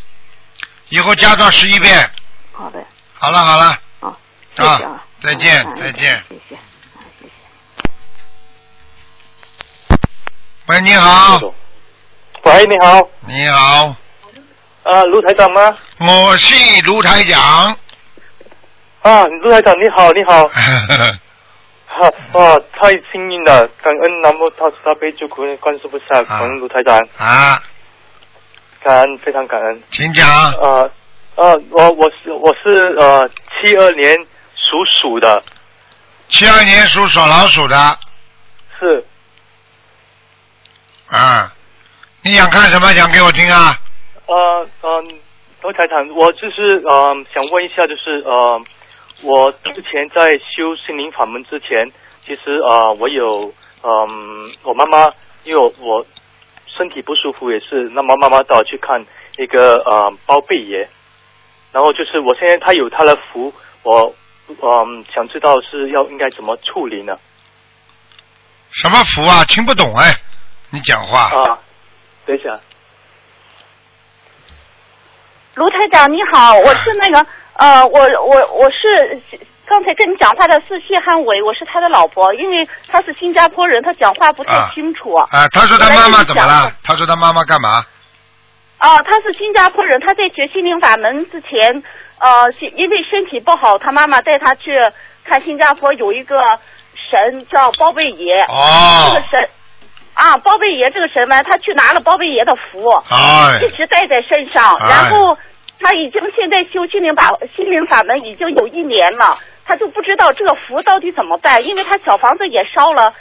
[0.89, 2.07] 以后加到十一遍。
[2.53, 2.79] 好的。
[3.15, 3.79] 好了好了。
[3.99, 4.19] 好，
[4.55, 5.03] 谢谢啊。
[5.21, 6.23] 再见嗯再见。
[6.29, 6.57] 谢谢。
[10.67, 11.39] 喂，你好。
[12.43, 13.09] 喂，你好。
[13.25, 13.95] 你好，
[14.83, 15.75] 啊，卢台长吗？
[15.97, 17.75] 我是卢台长。
[19.01, 20.47] 啊，卢台长你好，你好。
[21.99, 23.67] 哈、哇，太幸运了！
[23.83, 26.97] 感恩南无大慈大悲救苦观世菩萨，感恩卢台长。
[27.17, 27.61] 啊。
[28.81, 29.83] 感恩，非常感恩。
[29.91, 30.25] 请讲。
[30.53, 30.89] 呃
[31.35, 34.15] 呃，我我是我是呃七二年
[34.55, 35.43] 属鼠的。
[36.29, 37.75] 七二年属属老鼠的。
[38.79, 39.05] 是。
[41.09, 41.53] 啊，
[42.21, 42.93] 你想看什么？
[42.93, 43.77] 讲给我听啊。
[44.25, 45.19] 呃嗯，
[45.61, 48.61] 卢台长，我就是呃想问一下，就是呃，
[49.21, 51.91] 我之前在修心灵法门之前，
[52.25, 53.53] 其实呃我有
[53.83, 55.11] 嗯、我妈妈
[55.43, 56.05] 因为我我
[56.65, 59.05] 身体不舒服，也是那么妈妈带我去看
[59.37, 60.87] 一个呃包贝爷，
[61.71, 63.53] 然后就是我现在他有他的福，
[63.83, 64.13] 我
[64.47, 67.17] 嗯、想知道是要应该怎么处理呢？
[68.71, 69.43] 什么福啊？
[69.45, 70.13] 听不懂哎，
[70.71, 71.29] 你讲话。
[71.29, 71.59] 啊，
[72.25, 72.59] 等一下。
[75.55, 77.27] 卢台长你好，我是那个
[77.59, 79.21] 呃，我我我是
[79.65, 85.13] 刚才跟你讲话的是谢汉伟，我是他的老婆，因为他是新加坡人，他讲话不太清楚。
[85.13, 86.71] 啊，他说他妈妈怎么了？
[86.81, 87.85] 他说他妈妈干嘛？
[88.77, 91.83] 啊，他是新加坡人，他在学心灵法门之前，
[92.19, 94.71] 呃，因为身体不好，他妈妈带他去
[95.25, 96.37] 看新加坡有一个
[96.95, 98.39] 神叫包贝爷。
[98.43, 99.49] 哦这个神。
[100.13, 105.37] 啊，包贝爷这个神呢，他去拿了包贝爷的符，哎一直带在身上，哎然后
[105.79, 113.13] 他已经现在修心灵法心灵法门已经有一年了，他就不知道这个符到底怎么办，因为他小房子也烧了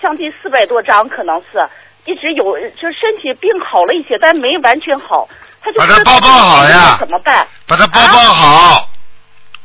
[0.00, 1.68] 将近四百多张，可能是
[2.06, 5.28] 一直有，就身体病好了一些，但没完全好，
[5.60, 8.88] 他就把不知道它包包好呀怎么办把它包包好，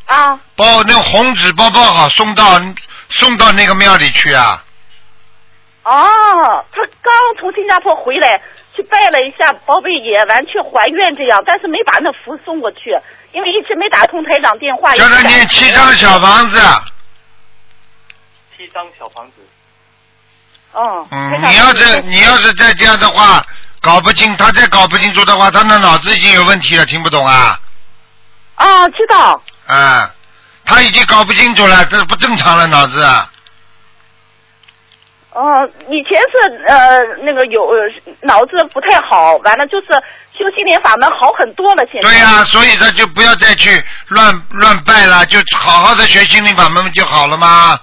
[0.06, 0.40] 啊？
[0.58, 2.44] 包那红纸包包好，送到
[3.10, 4.64] 送到那个庙里去啊。
[5.84, 5.92] 哦，
[6.72, 8.42] 他刚从新加坡回来，
[8.76, 12.90] 去拜了一下包贝爷，完去还愿这样，但是没把那符送过去，
[13.32, 14.94] 因为一直没打通台长电话。
[14.94, 16.60] 叫他念七张小房子。
[18.58, 19.34] 七张小房子。
[20.72, 21.08] 哦。
[21.12, 23.46] 嗯台，长你要是你要是再这样的话，
[23.80, 27.60] 搞不清，他再搞不清楚的话，他的脑子已经有问题了，听不懂啊？
[28.56, 29.42] 啊，知道。
[29.68, 30.12] 啊，
[30.66, 33.06] 他已经搞不清楚了，这不正常了，脑子。
[35.34, 37.90] 哦，以前是呃那个有呃
[38.22, 39.88] 脑子不太好，完了就是
[40.38, 42.10] 修心灵法门好很多了，现在。
[42.10, 43.70] 对呀、所以他就不要再去
[44.10, 47.80] 乱乱拜了，就好好的学心灵法门就好了吗？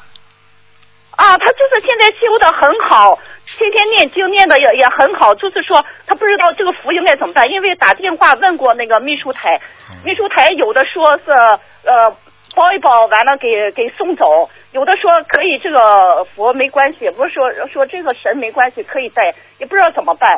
[1.17, 3.19] 啊，他就是现在修的很好，
[3.59, 9.61] 天天念经念的也也很好，就是说他不知道这个福应该怎么办，因为打电话问过那个秘书台，
[10.05, 12.11] 秘书台有的说是呃
[12.55, 17.43] 包一包完了给给送走，有的说可以这个佛没关系，不是说
[17.73, 19.23] 说这个神没关系可以带，
[19.59, 20.33] 也不知道怎么办。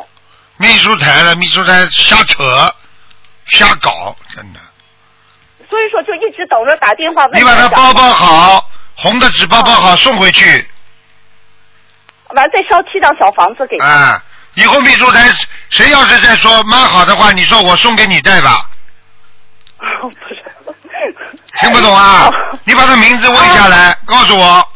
[0.57, 2.73] 秘书台了，秘书台瞎扯，
[3.47, 4.59] 瞎搞，真的。
[5.69, 7.39] 所以说就一直等着打电话问。
[7.39, 10.67] 你把它包包好，红的纸包包好，送回去。
[12.29, 13.85] 完再烧七张小房子给他。
[13.85, 14.23] 啊，
[14.55, 15.29] 以后秘书台
[15.69, 18.69] 谁要是再说蛮好的话，你说我送给你带吧。
[21.63, 22.29] 听不懂啊？
[22.65, 24.67] 你把他名字问下来，告诉我。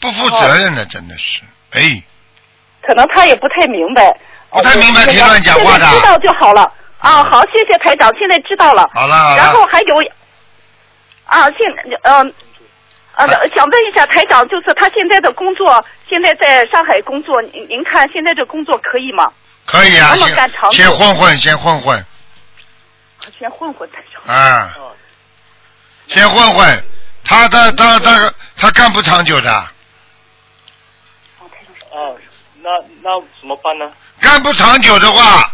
[0.00, 1.42] 不负责任的，真的是，
[1.72, 2.02] 哎。
[2.82, 4.16] 可能他也不太明白。
[4.50, 5.86] 不太明白，别乱讲话的。
[5.90, 6.62] 知道就好了
[6.98, 7.22] 啊！
[7.22, 8.88] 好，谢谢台长，现在知道了。
[8.92, 9.36] 好了好了。
[9.36, 9.96] 然后还有
[11.26, 11.58] 啊，现
[12.02, 12.34] 嗯
[13.14, 19.30] 呃想问一下台长，就是他现在的工作，现在在上海工作，您您看现在这工作可以吗？
[19.66, 22.04] 可以啊，先先混混，先混混。
[23.38, 24.34] 先混混台长。
[24.34, 24.74] 啊。
[26.10, 26.84] 先混混，
[27.24, 29.52] 他他他他他干不长久的。
[31.90, 32.16] 哦，
[32.56, 32.70] 那
[33.02, 33.90] 那怎么办呢？
[34.20, 35.52] 干不长久的话，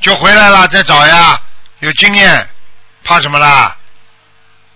[0.00, 1.40] 就回来了再找呀，
[1.80, 2.48] 有经验，
[3.04, 3.76] 怕什么啦？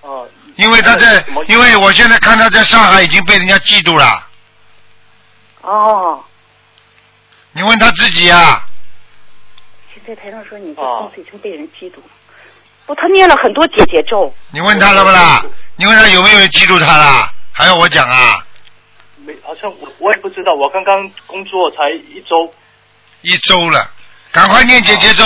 [0.01, 0.29] 哦。
[0.57, 4.27] 因为他在，因为我现在看他在上海已经被人家嫉妒了。
[5.63, 6.23] 哦。
[7.53, 8.63] 你问他自己呀。
[9.95, 12.11] 现在台上说你的公司已经被人嫉妒了，
[12.91, 14.35] 不，他念了很多姐姐咒。
[14.51, 15.45] 你问他了不啦？
[15.77, 17.33] 你问他有没有人嫉妒他啦？
[17.53, 18.45] 还要我讲啊？
[19.25, 21.77] 没，好像我我也不知道，我刚刚工作才
[22.13, 22.53] 一周。
[23.21, 23.89] 一周了，
[24.33, 25.25] 赶快念姐姐咒，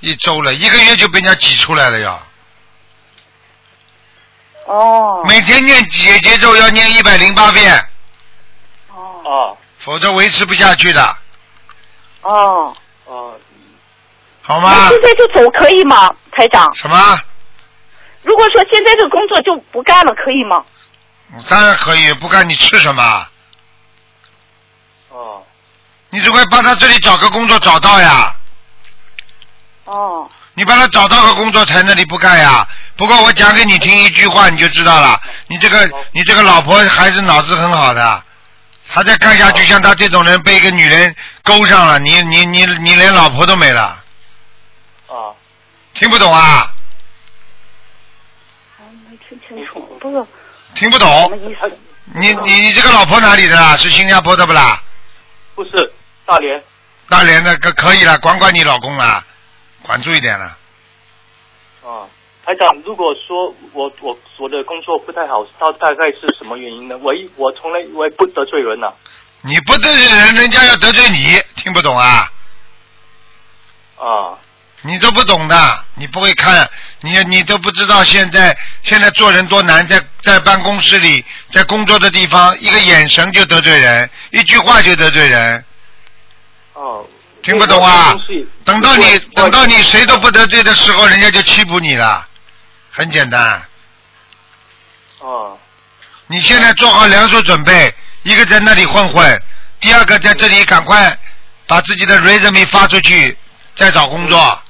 [0.00, 2.18] 一周了，一个月就被人家挤出来了呀。
[4.66, 5.24] 哦。
[5.26, 7.82] 每天念姐姐咒要念一百零八遍。
[8.90, 9.56] 哦。
[9.78, 11.16] 否则维持不下去的，
[12.20, 12.76] 哦。
[13.06, 13.34] 哦。
[14.42, 14.90] 好吗？
[14.90, 16.74] 现在就走可以吗，台长？
[16.74, 17.20] 什么？
[18.22, 20.64] 如果说现在这个工作就不干了，可以吗？
[21.48, 23.26] 当然可以，不干你吃什么？
[25.10, 25.42] 哦。
[26.10, 28.34] 你只会帮他这里找个工作找到呀。
[29.84, 30.30] 哦。
[30.54, 32.68] 你帮他找到个工作才那里不干呀。
[32.96, 35.18] 不过我讲给你听一句话，你就知道了。
[35.46, 38.22] 你这个你这个老婆还是脑子很好的，
[38.90, 44.01] 他再干下去，像他这种人被一个女人勾上了，你你你你连老婆都没了。
[46.02, 46.08] 啊。
[46.08, 46.74] 听不懂啊？
[49.08, 50.26] 没听清楚，不是。
[50.74, 51.08] 听不懂。
[52.14, 53.76] 你你你这个老婆哪里的啦？
[53.76, 54.82] 是新加坡的不啦？
[55.54, 55.92] 不是
[56.26, 56.60] 大连。
[57.08, 59.24] 大连的可可以了，管管你老公啦，
[59.82, 60.58] 管住一点了。
[61.84, 62.08] 啊，
[62.44, 66.98] 台长，如果说我我我的工作不太好，到大概是什么原因呢？
[66.98, 68.92] 我一我从来我也不得罪人呐、
[69.42, 72.32] 你不得罪人，人家要得罪你，听不懂啊？
[73.98, 74.38] 啊。
[74.82, 76.68] 你都不懂的，你不会看，
[77.00, 85.64] 你你都不知道现在现在做人多难，在在办公室里，在工作的地方，一个眼神就得罪人，一句话就得罪人。
[86.74, 87.06] 哦。
[87.44, 88.16] 听不懂啊？
[88.64, 92.26] 等到你等到你谁都不得罪的时候，人家就欺负你了，
[92.90, 93.62] 很简单。
[95.18, 95.58] 哦。
[96.28, 99.42] 你现在做好两手准备，一个在那里混混，
[99.80, 101.16] 第二个在这里赶快
[101.66, 103.36] 把自己的 resume 发出去，
[103.74, 104.61] 再找工作。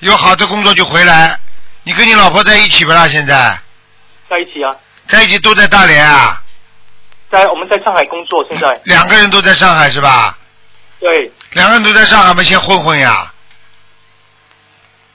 [0.00, 1.38] 有好的工作就回来。
[1.84, 3.08] 你跟你老婆在一起不啦？
[3.08, 3.58] 现在
[4.28, 4.76] 在一起啊，
[5.06, 6.42] 在一起都在大连啊？
[7.30, 8.80] 在我们在上海工作，现在。
[8.84, 10.36] 两个人都在上海是吧？
[11.00, 11.32] 对。
[11.52, 13.32] 两个人都在上海，嘛，先混混呀。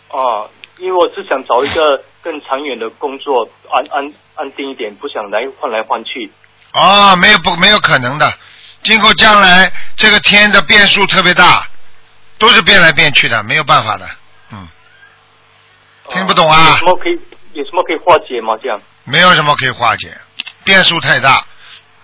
[0.09, 6.31] 哦，因为我是想找一个更长远的工作，安安安定一点，不想来换来换去。
[6.73, 8.34] 哦，没有不没有可能的，
[8.84, 11.67] 今后将来这个天的变数特别大，
[12.39, 14.07] 都是变来变去的，没有办法的。
[16.12, 16.72] 听不懂啊？
[16.72, 17.20] 有什么可以
[17.54, 18.56] 有什么可以化解吗？
[18.62, 18.82] 这样。
[19.06, 20.16] 没有什么可以化解，
[20.64, 21.45] 变数太大。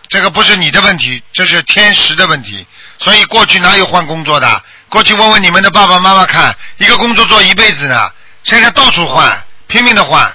[0.08, 2.66] 这个不是你的问题，这是天时的问题。
[2.98, 4.64] 所以过去哪有换工作的？
[4.90, 8.12] 过去问问你们的爸爸妈妈看，一个工作做一辈子呢，
[8.44, 10.32] 现在到处换，拼命的换，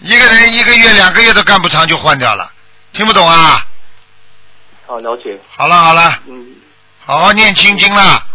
[0.00, 2.50] 一个人一个月、两个月都干不长就换掉了。
[2.92, 3.64] 听不懂啊？
[4.86, 5.38] 好，了解。
[5.56, 6.56] 好了好了，嗯，
[7.04, 8.26] 好好念心经啦，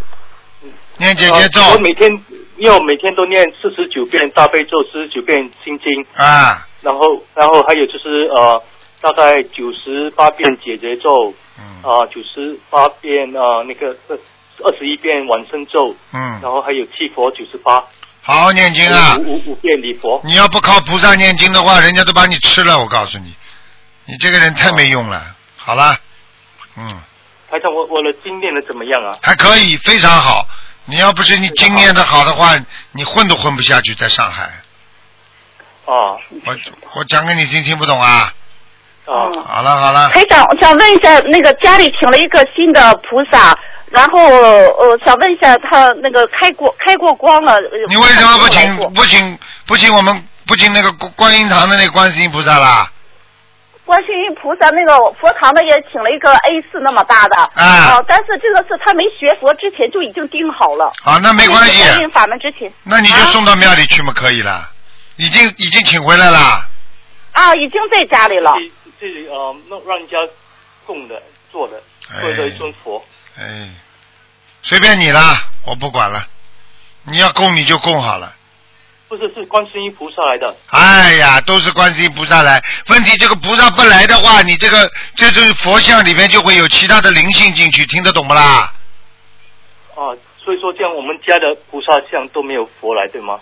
[0.98, 1.62] 念姐姐咒。
[1.66, 2.10] 我每天
[2.58, 6.06] 因为我每天都念四十九遍大悲咒，四十九遍心经。
[6.16, 6.66] 啊。
[6.82, 8.62] 然后，然后还有就是呃，
[9.02, 11.34] 大概九十八遍解结咒。
[11.58, 11.82] 嗯。
[11.84, 14.18] 啊，九十八遍啊、那个二
[14.64, 15.96] 二十一遍往生咒。
[16.14, 16.20] 嗯。
[16.42, 17.84] 然后还有七佛九十八。
[18.22, 19.16] 好好念经啊！
[19.20, 20.20] 五五五遍礼佛。
[20.24, 22.80] 你要不靠菩萨念经的话，人家都把你吃了。
[22.80, 23.32] 我告诉你，
[24.06, 25.36] 你这个人太没用了。
[25.56, 25.96] 好了，
[26.76, 26.88] 嗯，
[27.52, 29.20] 台长，我我的经念的怎么样啊？
[29.22, 30.44] 还可以，非常好。
[30.86, 32.56] 你要不是你经验的好的话，
[32.92, 34.50] 你混都混不下去，在上海。
[35.86, 36.18] 哦。
[36.46, 36.56] 我
[36.94, 38.34] 我讲给你听，听不懂啊？
[39.06, 43.56] 哦，好了好了，还想，我想问一下，那个家里请了一个新的菩萨，
[43.92, 47.54] 然后呃，想问一下他那个开过开过光了。
[47.54, 52.92] 呃你为什么不请不请不请我们不请那个观观音堂的那个观世音菩萨啦？
[53.86, 60.92] 观世音菩萨那个佛堂的也请了一个 A 四那么大的，啊呃但是这个是他没学佛之前就已经订好了。
[61.04, 62.72] 啊，那没关系观音法门之前。
[62.84, 64.72] 那你就送到庙里去嘛，可以了。
[65.18, 66.68] 已经已经请回来了。
[67.32, 68.52] 啊，已经在家里了。
[69.00, 70.18] 这里呃，让让人家
[70.86, 71.22] 供的
[71.52, 71.82] 做的，
[72.20, 73.06] 做的一尊佛。
[73.38, 73.70] 哎，
[74.64, 76.26] 随便你啦，我不管了。
[77.04, 78.34] 你要供你就供好了。
[79.08, 80.56] 不是，是观世音菩萨来的。
[80.70, 82.64] 哎呀，都是观世音菩萨来。
[82.88, 88.74] 问题这个菩萨不来的话，你这个这尊佛像里面就会有其他的灵性进去，听得懂不啦？
[89.96, 90.12] 啊，
[90.44, 93.40] 所以说这样我们家的菩萨像都没有佛来，对吗？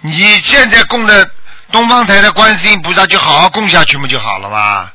[0.00, 1.30] 你现在供的
[1.70, 4.90] 东方台的观世音菩萨就好好供下去不就好了嘛。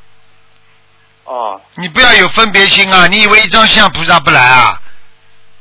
[1.24, 3.06] 啊，你不要有分别心啊！
[3.06, 4.80] 你以为一张像菩萨不来啊？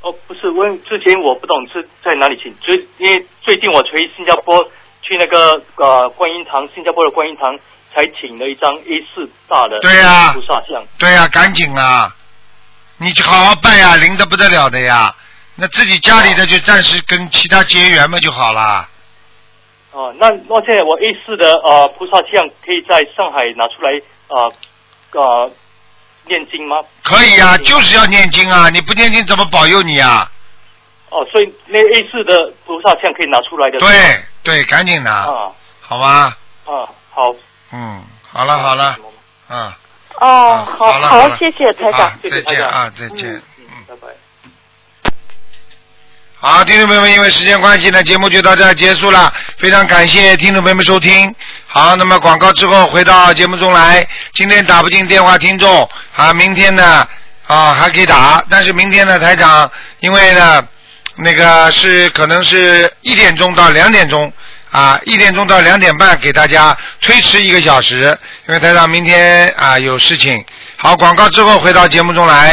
[0.07, 4.63] 哦，不是，问之前我不懂是在哪里请，最因为最近我回新加坡
[5.01, 7.59] 去那个呃观音堂，新加坡的观音堂
[7.93, 10.81] 才请了一张 A 四大的对呀菩萨像。
[10.97, 12.15] 对呀、赶紧啊！
[12.99, 15.13] 你去好好拜呀，灵的不得了的呀。
[15.55, 18.87] 那自己家里的就暂时跟其他结缘嘛就好了。
[19.91, 24.53] 哦、那那现在我 A 四的呃菩萨像可以在上海拿出来呃
[25.11, 25.51] 呃
[26.27, 26.77] 念经吗？
[27.03, 28.69] 可以呀、就是要念经啊！
[28.69, 30.29] 你不念经怎么保佑你啊？
[31.09, 33.79] 哦，所以那 A 四的菩萨像可以拿出来的。
[33.79, 35.51] 对对，赶紧拿，啊
[35.81, 36.37] 好吧？
[36.65, 37.33] 啊，好。
[37.71, 38.97] 嗯，好了好了，
[39.49, 39.71] 嗯，
[40.19, 43.41] 哦，好好谢谢台长啊，再见啊，再见。
[46.39, 49.33] 好，听众朋友们，因为时间关系呢，节目就到这儿结束了。
[49.57, 51.33] 非常感谢听众朋友们收听。
[51.65, 54.07] 好，那么广告之后回到节目中来。
[54.33, 57.07] 今天打不进电话，听众啊，明天呢
[57.47, 60.63] 啊还可以打，但是明天呢，台长因为呢
[61.15, 64.31] 那个是可能是一点钟到两点钟
[64.69, 68.15] 啊，一点钟到两点半给大家推迟一个小时，
[68.47, 70.45] 因为台长明天啊有事情。
[70.77, 72.45] 好，广告之后回到节目中来。